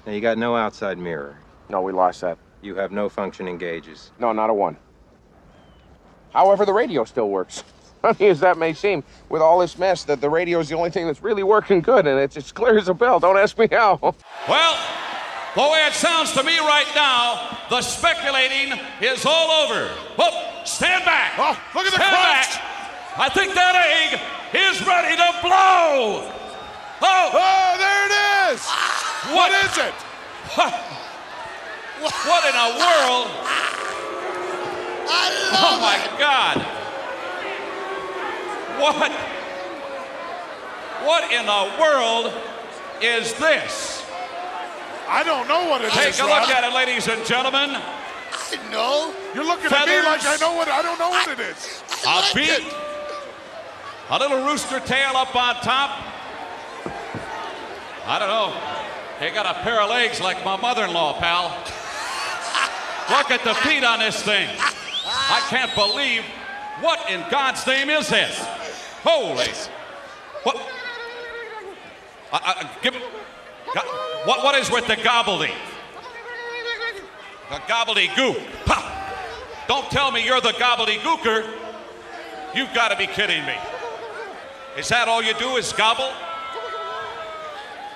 Now, 0.05 0.11
you 0.11 0.21
got 0.21 0.37
no 0.37 0.55
outside 0.55 0.97
mirror. 0.97 1.37
No, 1.69 1.81
we 1.81 1.91
lost 1.91 2.21
that. 2.21 2.37
You 2.61 2.75
have 2.75 2.91
no 2.91 3.09
functioning 3.09 3.57
gauges. 3.57 4.11
No, 4.19 4.31
not 4.31 4.49
a 4.49 4.53
one. 4.53 4.77
However, 6.33 6.65
the 6.65 6.73
radio 6.73 7.03
still 7.05 7.29
works. 7.29 7.63
Funny 8.01 8.27
as 8.27 8.39
that 8.41 8.57
may 8.57 8.73
seem, 8.73 9.03
with 9.29 9.41
all 9.41 9.59
this 9.59 9.77
mess, 9.79 10.03
that 10.03 10.21
the 10.21 10.29
radio 10.29 10.59
is 10.59 10.69
the 10.69 10.75
only 10.75 10.91
thing 10.91 11.07
that's 11.07 11.23
really 11.23 11.41
working 11.43 11.81
good, 11.81 12.05
and 12.05 12.19
it's 12.19 12.37
as 12.37 12.51
clear 12.51 12.77
as 12.77 12.87
a 12.87 12.93
bell. 12.93 13.19
Don't 13.19 13.37
ask 13.37 13.57
me 13.57 13.67
how. 13.71 13.97
Well, 14.47 14.77
the 15.55 15.61
way 15.71 15.87
it 15.87 15.93
sounds 15.93 16.33
to 16.33 16.43
me 16.43 16.59
right 16.59 16.85
now, 16.93 17.57
the 17.69 17.81
speculating 17.81 18.77
is 19.01 19.25
all 19.25 19.49
over. 19.49 19.87
Whoop, 20.19 20.67
stand 20.67 21.03
back. 21.05 21.33
Oh, 21.39 21.57
look 21.73 21.85
at 21.87 21.93
the 21.93 21.97
stand 21.97 22.11
crunch. 22.13 22.59
back. 22.59 23.17
I 23.17 23.29
think 23.29 23.53
that 23.55 23.73
egg 23.73 24.19
is 24.53 24.85
ready 24.85 25.15
to 25.15 25.29
blow. 25.41 26.29
Oh, 27.01 27.29
Oh, 27.33 27.75
there 27.79 28.05
it 28.05 28.53
is! 28.53 28.65
What? 28.65 29.14
What 29.33 29.51
is 29.65 29.77
it? 29.77 29.93
What? 30.55 30.73
What 31.95 32.43
in 32.45 32.51
the 32.51 32.77
world? 32.77 33.27
oh 35.07 35.77
my 35.81 35.97
God! 36.19 36.57
What? 38.79 39.11
What 41.05 41.31
in 41.31 41.45
the 41.45 41.81
world 41.81 42.33
is 43.01 43.33
this? 43.35 44.05
I 45.07 45.23
don't 45.23 45.47
know 45.47 45.69
what 45.69 45.81
it 45.81 45.87
is. 45.87 45.93
Take 45.93 46.19
a 46.19 46.27
Rob. 46.27 46.41
look 46.41 46.49
at 46.49 46.63
it, 46.63 46.73
ladies 46.75 47.07
and 47.07 47.23
gentlemen. 47.25 47.69
I 47.71 48.71
know. 48.71 49.13
You're 49.33 49.45
looking 49.45 49.71
at 49.71 49.87
me 49.87 50.01
like 50.01 50.25
I 50.25 50.37
know 50.37 50.55
what 50.55 50.67
I 50.67 50.81
don't 50.81 50.99
know 50.99 51.09
what 51.09 51.27
it 51.29 51.39
is. 51.39 51.83
A 52.07 52.23
beak, 52.33 52.65
a 54.09 54.19
little 54.19 54.45
rooster 54.45 54.79
tail 54.79 55.15
up 55.15 55.35
on 55.35 55.55
top. 55.55 55.91
I 58.07 58.19
don't 58.19 58.29
know. 58.29 58.84
They 59.19 59.31
got 59.31 59.45
a 59.45 59.59
pair 59.61 59.79
of 59.79 59.89
legs 59.89 60.19
like 60.19 60.43
my 60.43 60.57
mother-in-law, 60.57 61.19
pal. 61.19 61.45
Look 63.09 63.31
at 63.31 63.43
the 63.43 63.53
feet 63.67 63.83
on 63.83 63.99
this 63.99 64.21
thing. 64.21 64.49
I 65.05 65.45
can't 65.49 65.73
believe. 65.75 66.23
What 66.81 67.09
in 67.09 67.23
God's 67.31 67.65
name 67.65 67.89
is 67.89 68.09
this? 68.09 68.37
Holy. 69.03 69.47
What? 70.43 70.57
I, 72.33 72.67
I, 72.67 72.69
give, 72.81 72.95
what, 74.25 74.43
what 74.43 74.55
is 74.55 74.69
with 74.69 74.87
the 74.87 74.95
gobbledy? 74.95 75.53
The 77.49 77.55
gobbledygook. 77.55 78.43
Ha! 78.65 79.65
Don't 79.67 79.89
tell 79.91 80.11
me 80.11 80.25
you're 80.25 80.41
the 80.41 80.49
gobbledygooker. 80.49 81.49
You've 82.53 82.73
got 82.73 82.89
to 82.89 82.97
be 82.97 83.07
kidding 83.07 83.45
me. 83.45 83.55
Is 84.77 84.89
that 84.89 85.07
all 85.07 85.23
you 85.23 85.33
do 85.35 85.55
is 85.55 85.71
gobble? 85.71 86.11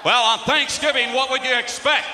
Well, 0.06 0.24
on 0.24 0.40
Thanksgiving, 0.40 1.12
what 1.12 1.30
would 1.30 1.44
you 1.44 1.60
expect? 1.60 2.08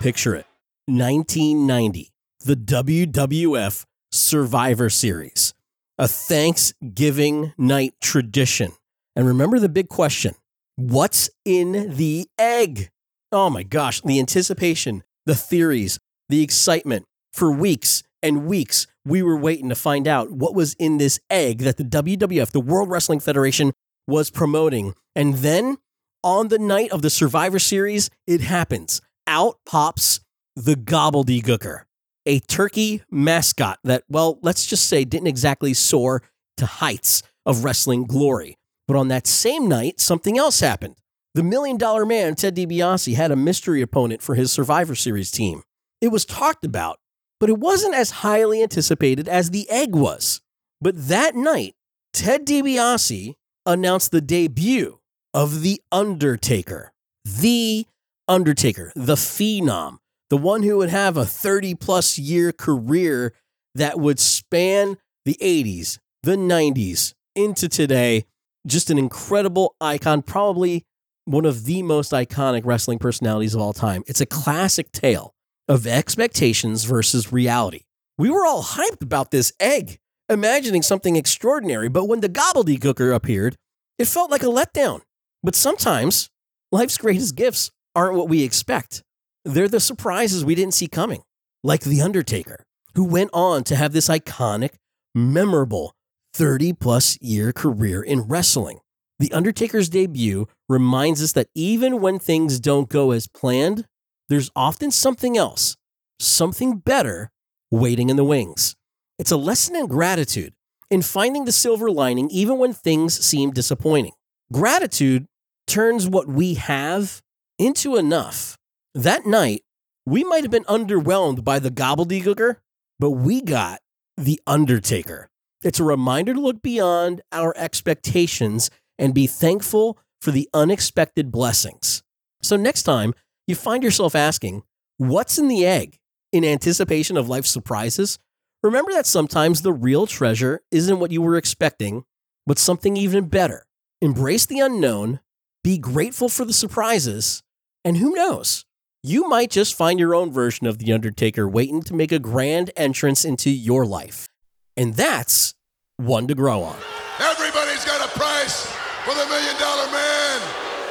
Picture 0.00 0.34
it 0.34 0.44
1990, 0.84 2.12
the 2.44 2.56
WWF 2.56 3.86
Survivor 4.10 4.90
Series, 4.90 5.54
a 5.96 6.06
Thanksgiving 6.06 7.54
night 7.56 7.94
tradition. 8.02 8.72
And 9.16 9.26
remember 9.26 9.58
the 9.58 9.70
big 9.70 9.88
question 9.88 10.34
what's 10.76 11.30
in 11.46 11.96
the 11.96 12.28
egg? 12.38 12.90
Oh 13.30 13.48
my 13.48 13.62
gosh, 13.62 14.02
the 14.02 14.20
anticipation, 14.20 15.02
the 15.24 15.34
theories, 15.34 15.98
the 16.28 16.42
excitement. 16.42 17.06
For 17.32 17.50
weeks 17.50 18.02
and 18.22 18.44
weeks, 18.44 18.86
we 19.06 19.22
were 19.22 19.38
waiting 19.38 19.70
to 19.70 19.74
find 19.74 20.06
out 20.06 20.30
what 20.30 20.54
was 20.54 20.74
in 20.74 20.98
this 20.98 21.18
egg 21.30 21.60
that 21.60 21.78
the 21.78 21.84
WWF, 21.84 22.50
the 22.50 22.60
World 22.60 22.90
Wrestling 22.90 23.20
Federation, 23.20 23.72
was 24.06 24.28
promoting. 24.28 24.92
And 25.16 25.36
then 25.36 25.78
on 26.22 26.48
the 26.48 26.58
night 26.58 26.90
of 26.90 27.02
the 27.02 27.10
Survivor 27.10 27.58
Series, 27.58 28.10
it 28.26 28.40
happens. 28.40 29.00
Out 29.26 29.58
pops 29.66 30.20
the 30.56 30.74
gobbledygooker, 30.74 31.82
a 32.26 32.40
turkey 32.40 33.02
mascot 33.10 33.78
that, 33.84 34.04
well, 34.08 34.38
let's 34.42 34.66
just 34.66 34.88
say 34.88 35.04
didn't 35.04 35.28
exactly 35.28 35.74
soar 35.74 36.22
to 36.56 36.66
heights 36.66 37.22
of 37.46 37.64
wrestling 37.64 38.04
glory. 38.04 38.56
But 38.86 38.96
on 38.96 39.08
that 39.08 39.26
same 39.26 39.68
night, 39.68 40.00
something 40.00 40.38
else 40.38 40.60
happened. 40.60 40.96
The 41.34 41.42
Million 41.42 41.78
Dollar 41.78 42.04
Man, 42.04 42.34
Ted 42.34 42.54
DiBiase, 42.56 43.14
had 43.14 43.30
a 43.30 43.36
mystery 43.36 43.80
opponent 43.80 44.20
for 44.20 44.34
his 44.34 44.52
Survivor 44.52 44.94
Series 44.94 45.30
team. 45.30 45.62
It 46.00 46.08
was 46.08 46.24
talked 46.24 46.64
about, 46.64 46.98
but 47.40 47.48
it 47.48 47.58
wasn't 47.58 47.94
as 47.94 48.10
highly 48.10 48.62
anticipated 48.62 49.28
as 49.28 49.50
the 49.50 49.68
egg 49.70 49.94
was. 49.94 50.40
But 50.80 51.08
that 51.08 51.34
night, 51.34 51.74
Ted 52.12 52.44
DiBiase 52.44 53.34
announced 53.64 54.10
the 54.10 54.20
debut 54.20 54.98
of 55.34 55.62
The 55.62 55.80
Undertaker. 55.90 56.92
The 57.24 57.86
Undertaker, 58.28 58.92
the 58.94 59.14
phenom, 59.14 59.98
the 60.30 60.36
one 60.36 60.62
who 60.62 60.78
would 60.78 60.90
have 60.90 61.16
a 61.16 61.24
30 61.24 61.74
plus 61.74 62.18
year 62.18 62.52
career 62.52 63.32
that 63.74 63.98
would 63.98 64.18
span 64.18 64.98
the 65.24 65.36
80s, 65.40 65.98
the 66.22 66.36
90s, 66.36 67.14
into 67.34 67.68
today. 67.68 68.24
Just 68.66 68.90
an 68.90 68.98
incredible 68.98 69.74
icon, 69.80 70.22
probably 70.22 70.84
one 71.24 71.44
of 71.44 71.64
the 71.64 71.82
most 71.82 72.12
iconic 72.12 72.62
wrestling 72.64 72.98
personalities 72.98 73.54
of 73.54 73.60
all 73.60 73.72
time. 73.72 74.02
It's 74.06 74.20
a 74.20 74.26
classic 74.26 74.92
tale 74.92 75.34
of 75.68 75.86
expectations 75.86 76.84
versus 76.84 77.32
reality. 77.32 77.82
We 78.18 78.30
were 78.30 78.44
all 78.44 78.62
hyped 78.62 79.02
about 79.02 79.30
this 79.30 79.52
egg, 79.58 79.98
imagining 80.28 80.82
something 80.82 81.16
extraordinary, 81.16 81.88
but 81.88 82.06
when 82.06 82.20
the 82.20 82.28
gobbledygooker 82.28 83.14
appeared, 83.14 83.56
it 83.98 84.06
felt 84.06 84.30
like 84.30 84.42
a 84.42 84.46
letdown. 84.46 85.00
But 85.42 85.54
sometimes 85.54 86.30
life's 86.70 86.98
greatest 86.98 87.34
gifts 87.34 87.70
aren't 87.94 88.16
what 88.16 88.28
we 88.28 88.42
expect. 88.42 89.02
They're 89.44 89.68
the 89.68 89.80
surprises 89.80 90.44
we 90.44 90.54
didn't 90.54 90.74
see 90.74 90.86
coming, 90.86 91.22
like 91.64 91.82
The 91.82 92.00
Undertaker, 92.00 92.64
who 92.94 93.04
went 93.04 93.30
on 93.32 93.64
to 93.64 93.76
have 93.76 93.92
this 93.92 94.08
iconic, 94.08 94.74
memorable 95.14 95.94
30 96.34 96.72
plus 96.74 97.18
year 97.20 97.52
career 97.52 98.02
in 98.02 98.22
wrestling. 98.22 98.78
The 99.18 99.32
Undertaker's 99.32 99.88
debut 99.88 100.48
reminds 100.68 101.22
us 101.22 101.32
that 101.32 101.48
even 101.54 102.00
when 102.00 102.18
things 102.18 102.58
don't 102.58 102.88
go 102.88 103.10
as 103.10 103.28
planned, 103.28 103.86
there's 104.28 104.50
often 104.56 104.90
something 104.90 105.36
else, 105.36 105.76
something 106.18 106.78
better 106.78 107.30
waiting 107.70 108.10
in 108.10 108.16
the 108.16 108.24
wings. 108.24 108.76
It's 109.18 109.30
a 109.30 109.36
lesson 109.36 109.76
in 109.76 109.86
gratitude, 109.86 110.54
in 110.90 111.02
finding 111.02 111.44
the 111.44 111.52
silver 111.52 111.90
lining 111.90 112.30
even 112.30 112.58
when 112.58 112.72
things 112.72 113.14
seem 113.24 113.50
disappointing. 113.50 114.12
Gratitude 114.52 115.26
turns 115.66 116.08
what 116.08 116.28
we 116.28 116.54
have 116.54 117.22
into 117.58 117.96
enough. 117.96 118.56
That 118.94 119.26
night, 119.26 119.62
we 120.04 120.24
might 120.24 120.42
have 120.44 120.50
been 120.50 120.64
underwhelmed 120.64 121.44
by 121.44 121.58
the 121.58 121.70
gobbledygooker, 121.70 122.56
but 122.98 123.10
we 123.10 123.40
got 123.40 123.80
the 124.16 124.40
Undertaker. 124.46 125.28
It's 125.62 125.80
a 125.80 125.84
reminder 125.84 126.34
to 126.34 126.40
look 126.40 126.62
beyond 126.62 127.22
our 127.30 127.54
expectations 127.56 128.70
and 128.98 129.14
be 129.14 129.26
thankful 129.26 129.98
for 130.20 130.30
the 130.30 130.48
unexpected 130.52 131.30
blessings. 131.30 132.02
So, 132.42 132.56
next 132.56 132.82
time 132.82 133.14
you 133.46 133.54
find 133.54 133.82
yourself 133.82 134.14
asking, 134.14 134.64
What's 134.98 135.38
in 135.38 135.48
the 135.48 135.64
egg? 135.66 135.98
in 136.32 136.44
anticipation 136.44 137.16
of 137.16 137.28
life's 137.28 137.50
surprises, 137.50 138.18
remember 138.62 138.90
that 138.92 139.06
sometimes 139.06 139.62
the 139.62 139.72
real 139.72 140.06
treasure 140.06 140.62
isn't 140.70 140.98
what 140.98 141.12
you 141.12 141.20
were 141.20 141.36
expecting, 141.36 142.04
but 142.46 142.58
something 142.58 142.96
even 142.96 143.28
better. 143.28 143.66
Embrace 144.00 144.46
the 144.46 144.58
unknown, 144.58 145.20
be 145.62 145.78
grateful 145.78 146.28
for 146.28 146.44
the 146.44 146.52
surprises, 146.52 147.42
and 147.84 147.96
who 147.96 148.14
knows? 148.14 148.64
You 149.02 149.28
might 149.28 149.50
just 149.50 149.74
find 149.74 149.98
your 149.98 150.14
own 150.14 150.30
version 150.32 150.66
of 150.66 150.78
The 150.78 150.92
Undertaker 150.92 151.48
waiting 151.48 151.82
to 151.82 151.94
make 151.94 152.12
a 152.12 152.18
grand 152.18 152.70
entrance 152.76 153.24
into 153.24 153.50
your 153.50 153.84
life. 153.84 154.28
And 154.76 154.94
that's 154.94 155.54
one 155.96 156.26
to 156.28 156.34
grow 156.34 156.62
on. 156.62 156.76
Everybody's 157.20 157.84
got 157.84 158.04
a 158.04 158.18
price. 158.18 158.66
for 159.04 159.14
the 159.14 159.26
Million 159.26 159.56
Dollar 159.58 159.90
Man. 159.90 160.40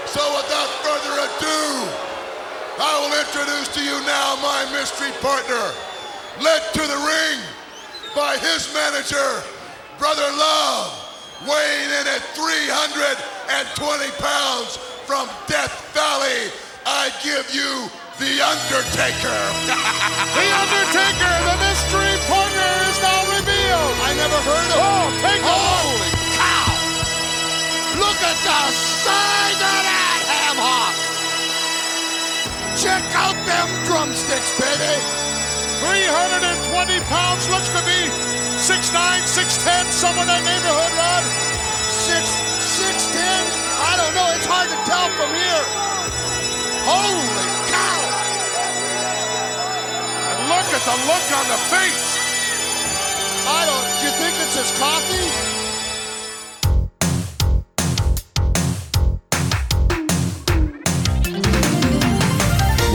So 0.06 0.20
without 0.36 0.68
further 0.84 1.16
ado, 1.16 1.64
I 2.76 2.92
will 3.00 3.16
introduce 3.16 3.74
to 3.76 3.82
you 3.82 3.96
now 4.04 4.36
my 4.44 4.68
mystery 4.76 5.12
partner, 5.24 5.72
led 6.44 6.62
to 6.74 6.82
the 6.84 7.00
ring 7.08 7.40
by 8.14 8.36
his 8.36 8.68
manager, 8.74 9.44
Brother 9.98 10.28
Love, 10.36 11.01
weighing 11.48 11.90
in 11.90 12.06
at 12.06 12.22
320 12.38 13.18
pounds 14.22 14.78
from 15.10 15.26
Death 15.50 15.74
Valley. 15.94 16.54
I 16.86 17.10
give 17.26 17.50
you 17.50 17.90
The 18.22 18.42
Undertaker. 18.42 19.42
The 20.38 20.48
Undertaker, 20.48 21.34
the 21.50 21.58
mystery 21.62 22.16
partner, 22.30 22.72
is 22.90 22.98
now 23.02 23.22
revealed. 23.34 23.96
I 24.06 24.12
never 24.18 24.40
heard 24.46 24.70
of 24.70 24.78
him. 24.78 24.86
Oh, 24.86 25.08
take 25.26 25.42
a 25.42 25.58
Holy 25.58 26.12
cow! 26.38 26.70
Look 27.98 28.20
at 28.22 28.38
the 28.46 28.62
size 28.72 29.60
of 29.60 29.80
that 29.82 30.22
ham 30.30 30.58
hock! 30.62 30.96
Check 32.78 33.04
out 33.18 33.38
them 33.46 33.68
drumsticks, 33.86 34.52
baby! 34.58 34.96
320 35.82 37.00
pounds, 37.10 37.50
looks 37.50 37.70
to 37.70 37.82
be 37.86 38.41
6'9", 38.62 38.94
6'10", 39.26 39.90
somewhere 39.90 40.22
in 40.22 40.30
that 40.30 40.46
neighborhood, 40.46 40.94
Rod. 40.94 41.26
Six, 41.90 42.30
six 42.62 43.10
ten? 43.10 43.42
I 43.82 43.98
don't 43.98 44.14
know. 44.14 44.30
It's 44.38 44.46
hard 44.46 44.70
to 44.70 44.78
tell 44.86 45.10
from 45.18 45.34
here. 45.34 45.64
Holy 46.86 47.50
cow! 47.74 48.00
And 50.30 50.40
look 50.46 50.68
at 50.78 50.84
the 50.86 50.98
look 51.10 51.28
on 51.34 51.46
the 51.50 51.60
face. 51.74 52.22
I 53.50 53.66
don't. 53.66 53.86
Do 53.98 54.06
you 54.08 54.14
think 54.14 54.34
it's 54.46 54.56
his 54.56 54.72
coffee? 54.78 55.51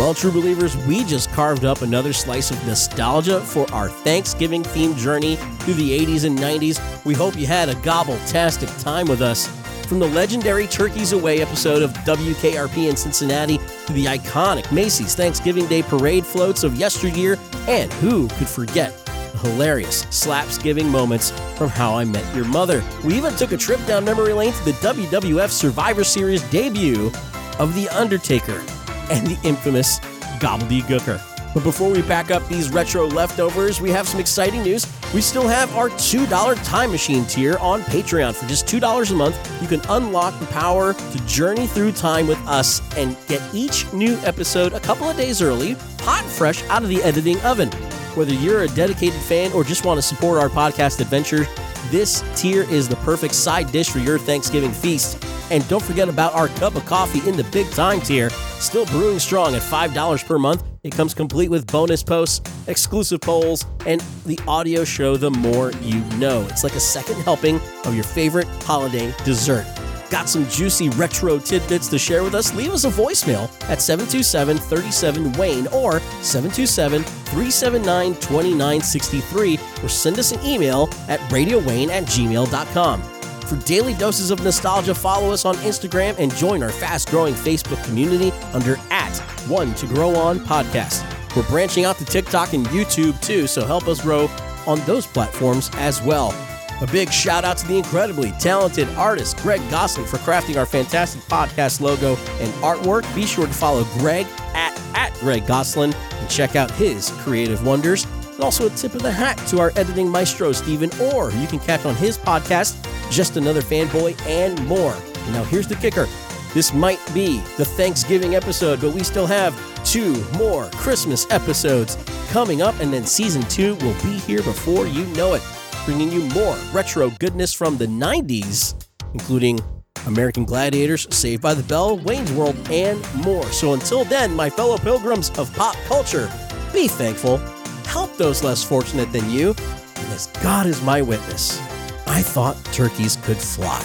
Well, 0.07 0.15
true 0.15 0.31
believers, 0.31 0.77
we 0.87 1.03
just 1.03 1.33
carved 1.33 1.65
up 1.65 1.83
another 1.83 2.13
slice 2.13 2.53
of 2.53 2.65
nostalgia 2.65 3.41
for 3.41 3.69
our 3.73 3.89
Thanksgiving 3.89 4.63
themed 4.63 4.97
journey 4.97 5.35
through 5.35 5.75
the 5.75 5.99
80s 5.99 6.25
and 6.25 6.39
90s. 6.39 7.05
We 7.05 7.13
hope 7.13 7.37
you 7.37 7.49
had 7.49 7.69
a 7.69 7.75
gobble-tastic 7.75 8.69
time 8.79 9.09
with 9.09 9.21
us. 9.21 9.49
From 9.89 9.99
the 9.99 10.07
legendary 10.07 10.69
Turkeys 10.69 11.11
Away 11.11 11.43
episode 11.43 11.83
of 11.83 11.93
WKRP 12.05 12.89
in 12.89 12.95
Cincinnati 12.95 13.59
to 13.59 13.93
the 13.95 14.05
iconic 14.05 14.71
Macy's 14.71 15.17
Thanksgiving 15.17 15.67
Day 15.67 15.83
parade 15.83 16.25
floats 16.25 16.63
of 16.63 16.77
yesteryear, 16.77 17.37
and 17.67 17.93
who 17.95 18.29
could 18.29 18.49
forget 18.49 18.97
the 19.33 19.39
hilarious 19.39 20.05
slapsgiving 20.05 20.89
moments 20.89 21.33
from 21.59 21.69
How 21.69 21.97
I 21.97 22.05
Met 22.05 22.33
Your 22.33 22.45
Mother. 22.45 22.81
We 23.03 23.15
even 23.15 23.35
took 23.35 23.51
a 23.51 23.57
trip 23.57 23.85
down 23.87 24.05
memory 24.05 24.35
lane 24.35 24.53
to 24.53 24.65
the 24.67 24.73
WWF 24.75 25.51
Survivor 25.51 26.05
Series 26.05 26.49
debut 26.51 27.11
of 27.59 27.75
The 27.75 27.89
Undertaker 27.89 28.63
and 29.11 29.27
the 29.27 29.39
infamous 29.47 29.99
Gobbledygooker. 30.41 31.21
But 31.57 31.65
before 31.65 31.91
we 31.91 32.03
back 32.03 32.31
up 32.31 32.47
these 32.49 32.69
retro 32.69 33.07
leftovers, 33.07 33.81
we 33.81 33.89
have 33.89 34.07
some 34.07 34.21
exciting 34.21 34.63
news. 34.63 34.87
We 35.15 35.23
still 35.23 35.49
have 35.49 35.75
our 35.75 35.89
$2 35.89 36.65
time 36.65 36.91
machine 36.91 37.25
tier 37.25 37.57
on 37.59 37.81
Patreon. 37.81 38.35
For 38.35 38.47
just 38.47 38.67
$2 38.67 39.11
a 39.11 39.15
month, 39.15 39.63
you 39.63 39.67
can 39.67 39.81
unlock 39.89 40.39
the 40.39 40.45
power 40.49 40.93
to 40.93 41.27
journey 41.27 41.67
through 41.67 41.93
time 41.93 42.27
with 42.27 42.39
us 42.47 42.83
and 42.99 43.17
get 43.27 43.41
each 43.55 43.91
new 43.95 44.17
episode 44.17 44.75
a 44.75 44.81
couple 44.81 45.09
of 45.09 45.17
days 45.17 45.41
early, 45.41 45.77
hot 46.01 46.23
and 46.23 46.31
fresh 46.31 46.63
out 46.65 46.83
of 46.83 46.91
the 46.91 47.03
editing 47.03 47.41
oven. 47.41 47.71
Whether 48.17 48.35
you're 48.35 48.65
a 48.65 48.69
dedicated 48.69 49.21
fan 49.21 49.51
or 49.53 49.65
just 49.65 49.87
want 49.87 49.97
to 49.97 50.03
support 50.03 50.39
our 50.39 50.51
podcast 50.51 51.01
adventure, 51.01 51.47
this 51.91 52.23
tier 52.35 52.65
is 52.71 52.87
the 52.87 52.97
perfect 52.97 53.35
side 53.35 53.73
dish 53.73 53.89
for 53.89 54.01
your 54.01 54.19
Thanksgiving 54.19 54.73
feast. 54.73 55.25
And 55.51 55.67
don't 55.69 55.83
forget 55.83 56.09
about 56.09 56.35
our 56.35 56.49
cup 56.49 56.75
of 56.75 56.85
coffee 56.85 57.27
in 57.27 57.37
the 57.37 57.45
big 57.45 57.71
time 57.71 58.01
tier, 58.01 58.29
still 58.61 58.87
brewing 58.87 59.19
strong 59.19 59.55
at 59.55 59.63
$5 59.63 60.27
per 60.27 60.39
month. 60.39 60.65
It 60.83 60.93
comes 60.93 61.15
complete 61.15 61.51
with 61.51 61.67
bonus 61.67 62.03
posts, 62.03 62.41
exclusive 62.67 63.21
polls, 63.21 63.67
and 63.87 64.01
the 64.25 64.39
audio 64.47 64.85
show 64.85 65.17
The 65.17 65.31
More 65.31 65.73
You 65.83 66.01
Know. 66.19 66.47
It's 66.51 66.65
like 66.65 66.75
a 66.75 66.81
second 66.81 67.17
helping 67.23 67.61
of 67.85 67.95
your 67.95 68.05
favorite 68.05 68.47
holiday 68.63 69.15
dessert. 69.25 69.67
Got 70.11 70.29
some 70.29 70.49
juicy 70.49 70.89
retro 70.91 71.39
tidbits 71.39 71.89
to 71.89 71.99
share 71.99 72.23
with 72.23 72.35
us? 72.35 72.55
Leave 72.55 72.73
us 72.73 72.85
a 72.85 72.91
voicemail 72.91 73.51
at 73.69 73.83
727 73.83 74.57
37 74.59 75.33
Wayne 75.33 75.67
or 75.69 76.01
727 76.23 77.03
379 77.03 78.15
2963 78.15 79.59
or 79.83 79.89
send 79.89 80.19
us 80.19 80.33
an 80.33 80.45
email 80.45 80.89
at 81.09 81.19
radiowayne 81.31 81.89
at 81.89 82.05
gmail.com. 82.05 83.16
For 83.47 83.57
daily 83.65 83.95
doses 83.95 84.33
of 84.33 84.43
nostalgia, 84.43 84.93
follow 84.93 85.31
us 85.31 85.45
on 85.45 85.55
Instagram 85.57 86.17
and 86.19 86.35
join 86.35 86.65
our 86.65 86.71
fast 86.71 87.11
growing 87.11 87.33
Facebook 87.33 87.83
community 87.85 88.33
under 88.53 88.77
at 88.91 89.17
One 89.47 89.73
to 89.75 89.87
Grow 89.87 90.17
On 90.17 90.41
Podcast. 90.41 91.05
We're 91.37 91.45
branching 91.45 91.85
out 91.85 91.97
to 91.99 92.05
TikTok 92.05 92.55
and 92.55 92.67
YouTube 92.67 93.21
too, 93.23 93.47
so 93.47 93.65
help 93.65 93.87
us 93.87 94.01
grow 94.01 94.29
on 94.67 94.81
those 94.81 95.07
platforms 95.07 95.71
as 95.75 96.03
well. 96.03 96.35
A 96.81 96.89
big 96.89 97.13
shout 97.13 97.45
out 97.45 97.57
to 97.59 97.69
the 97.69 97.77
incredibly 97.79 98.33
talented 98.33 98.89
artist 98.97 99.37
Greg 99.39 99.61
Gosling 99.71 100.07
for 100.07 100.17
crafting 100.19 100.57
our 100.57 100.67
fantastic 100.67 101.23
podcast 101.23 101.81
logo 101.81 102.17
and 102.41 102.53
artwork. 102.55 103.03
Be 103.15 103.27
sure 103.27 103.47
to 103.47 103.53
follow 103.53 103.85
Greg 103.99 104.27
at, 104.55 104.77
at 104.95 105.15
Greg 105.21 105.47
Goslin 105.47 105.95
and 105.95 106.29
check 106.29 106.57
out 106.57 106.71
his 106.73 107.11
creative 107.19 107.65
wonders. 107.65 108.07
Also 108.41 108.67
a 108.67 108.71
tip 108.71 108.95
of 108.95 109.03
the 109.03 109.11
hat 109.11 109.37
to 109.49 109.59
our 109.59 109.73
editing 109.77 110.09
maestro, 110.09 110.53
Stephen 110.53 110.91
Orr. 111.13 111.31
You 111.33 111.47
can 111.47 111.59
catch 111.59 111.85
on 111.85 111.95
his 111.95 112.19
podcast, 112.19 112.77
Just 113.11 113.37
Another 113.37 113.63
Fanboy, 113.63 114.21
and 114.27 114.65
more. 114.67 114.95
And 114.95 115.33
now 115.33 115.45
here's 115.45 115.67
the 115.67 115.77
kicker. 115.77 116.07
This 116.55 116.73
might 116.73 117.01
be 117.13 117.39
the 117.57 117.65
Thanksgiving 117.65 118.35
episode, 118.35 118.81
but 118.81 118.93
we 118.93 119.03
still 119.03 119.27
have 119.27 119.55
two 119.85 120.25
more 120.39 120.65
Christmas 120.73 121.27
episodes 121.31 121.97
coming 122.31 122.63
up, 122.63 122.79
and 122.81 122.93
then 122.93 123.05
season 123.05 123.43
two 123.43 123.75
will 123.77 123.95
be 124.03 124.19
here 124.19 124.43
before 124.43 124.87
you 124.87 125.05
know 125.09 125.35
it 125.35 125.43
bringing 125.87 126.11
you 126.11 126.23
more 126.35 126.57
retro 126.73 127.11
goodness 127.21 127.53
from 127.53 127.79
the 127.79 127.87
90s, 127.87 128.75
including 129.15 129.61
American 130.07 130.45
Gladiators, 130.45 131.07
Saved 131.15 131.41
by 131.41 131.55
the 131.55 131.63
Bell, 131.63 131.97
Wayne's 131.99 132.33
World, 132.33 132.57
and 132.71 133.01
more. 133.15 133.47
So 133.53 133.73
until 133.73 134.05
then, 134.05 134.35
my 134.35 134.51
fellow 134.51 134.77
pilgrims 134.79 135.31
of 135.39 135.55
pop 135.55 135.77
culture, 135.87 136.31
be 136.73 136.89
thankful, 136.89 137.39
help 137.87 138.17
those 138.17 138.43
less 138.43 138.63
fortunate 138.63 139.13
than 139.13 139.31
you, 139.31 139.51
and 139.97 140.13
as 140.13 140.27
God 140.43 140.67
is 140.67 140.83
my 140.83 141.01
witness, 141.03 141.59
I 142.07 142.23
thought 142.23 142.63
turkeys 142.67 143.17
could 143.17 143.39
fly. 143.39 143.83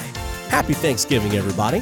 Happy 0.50 0.74
Thanksgiving, 0.74 1.34
everybody. 1.34 1.82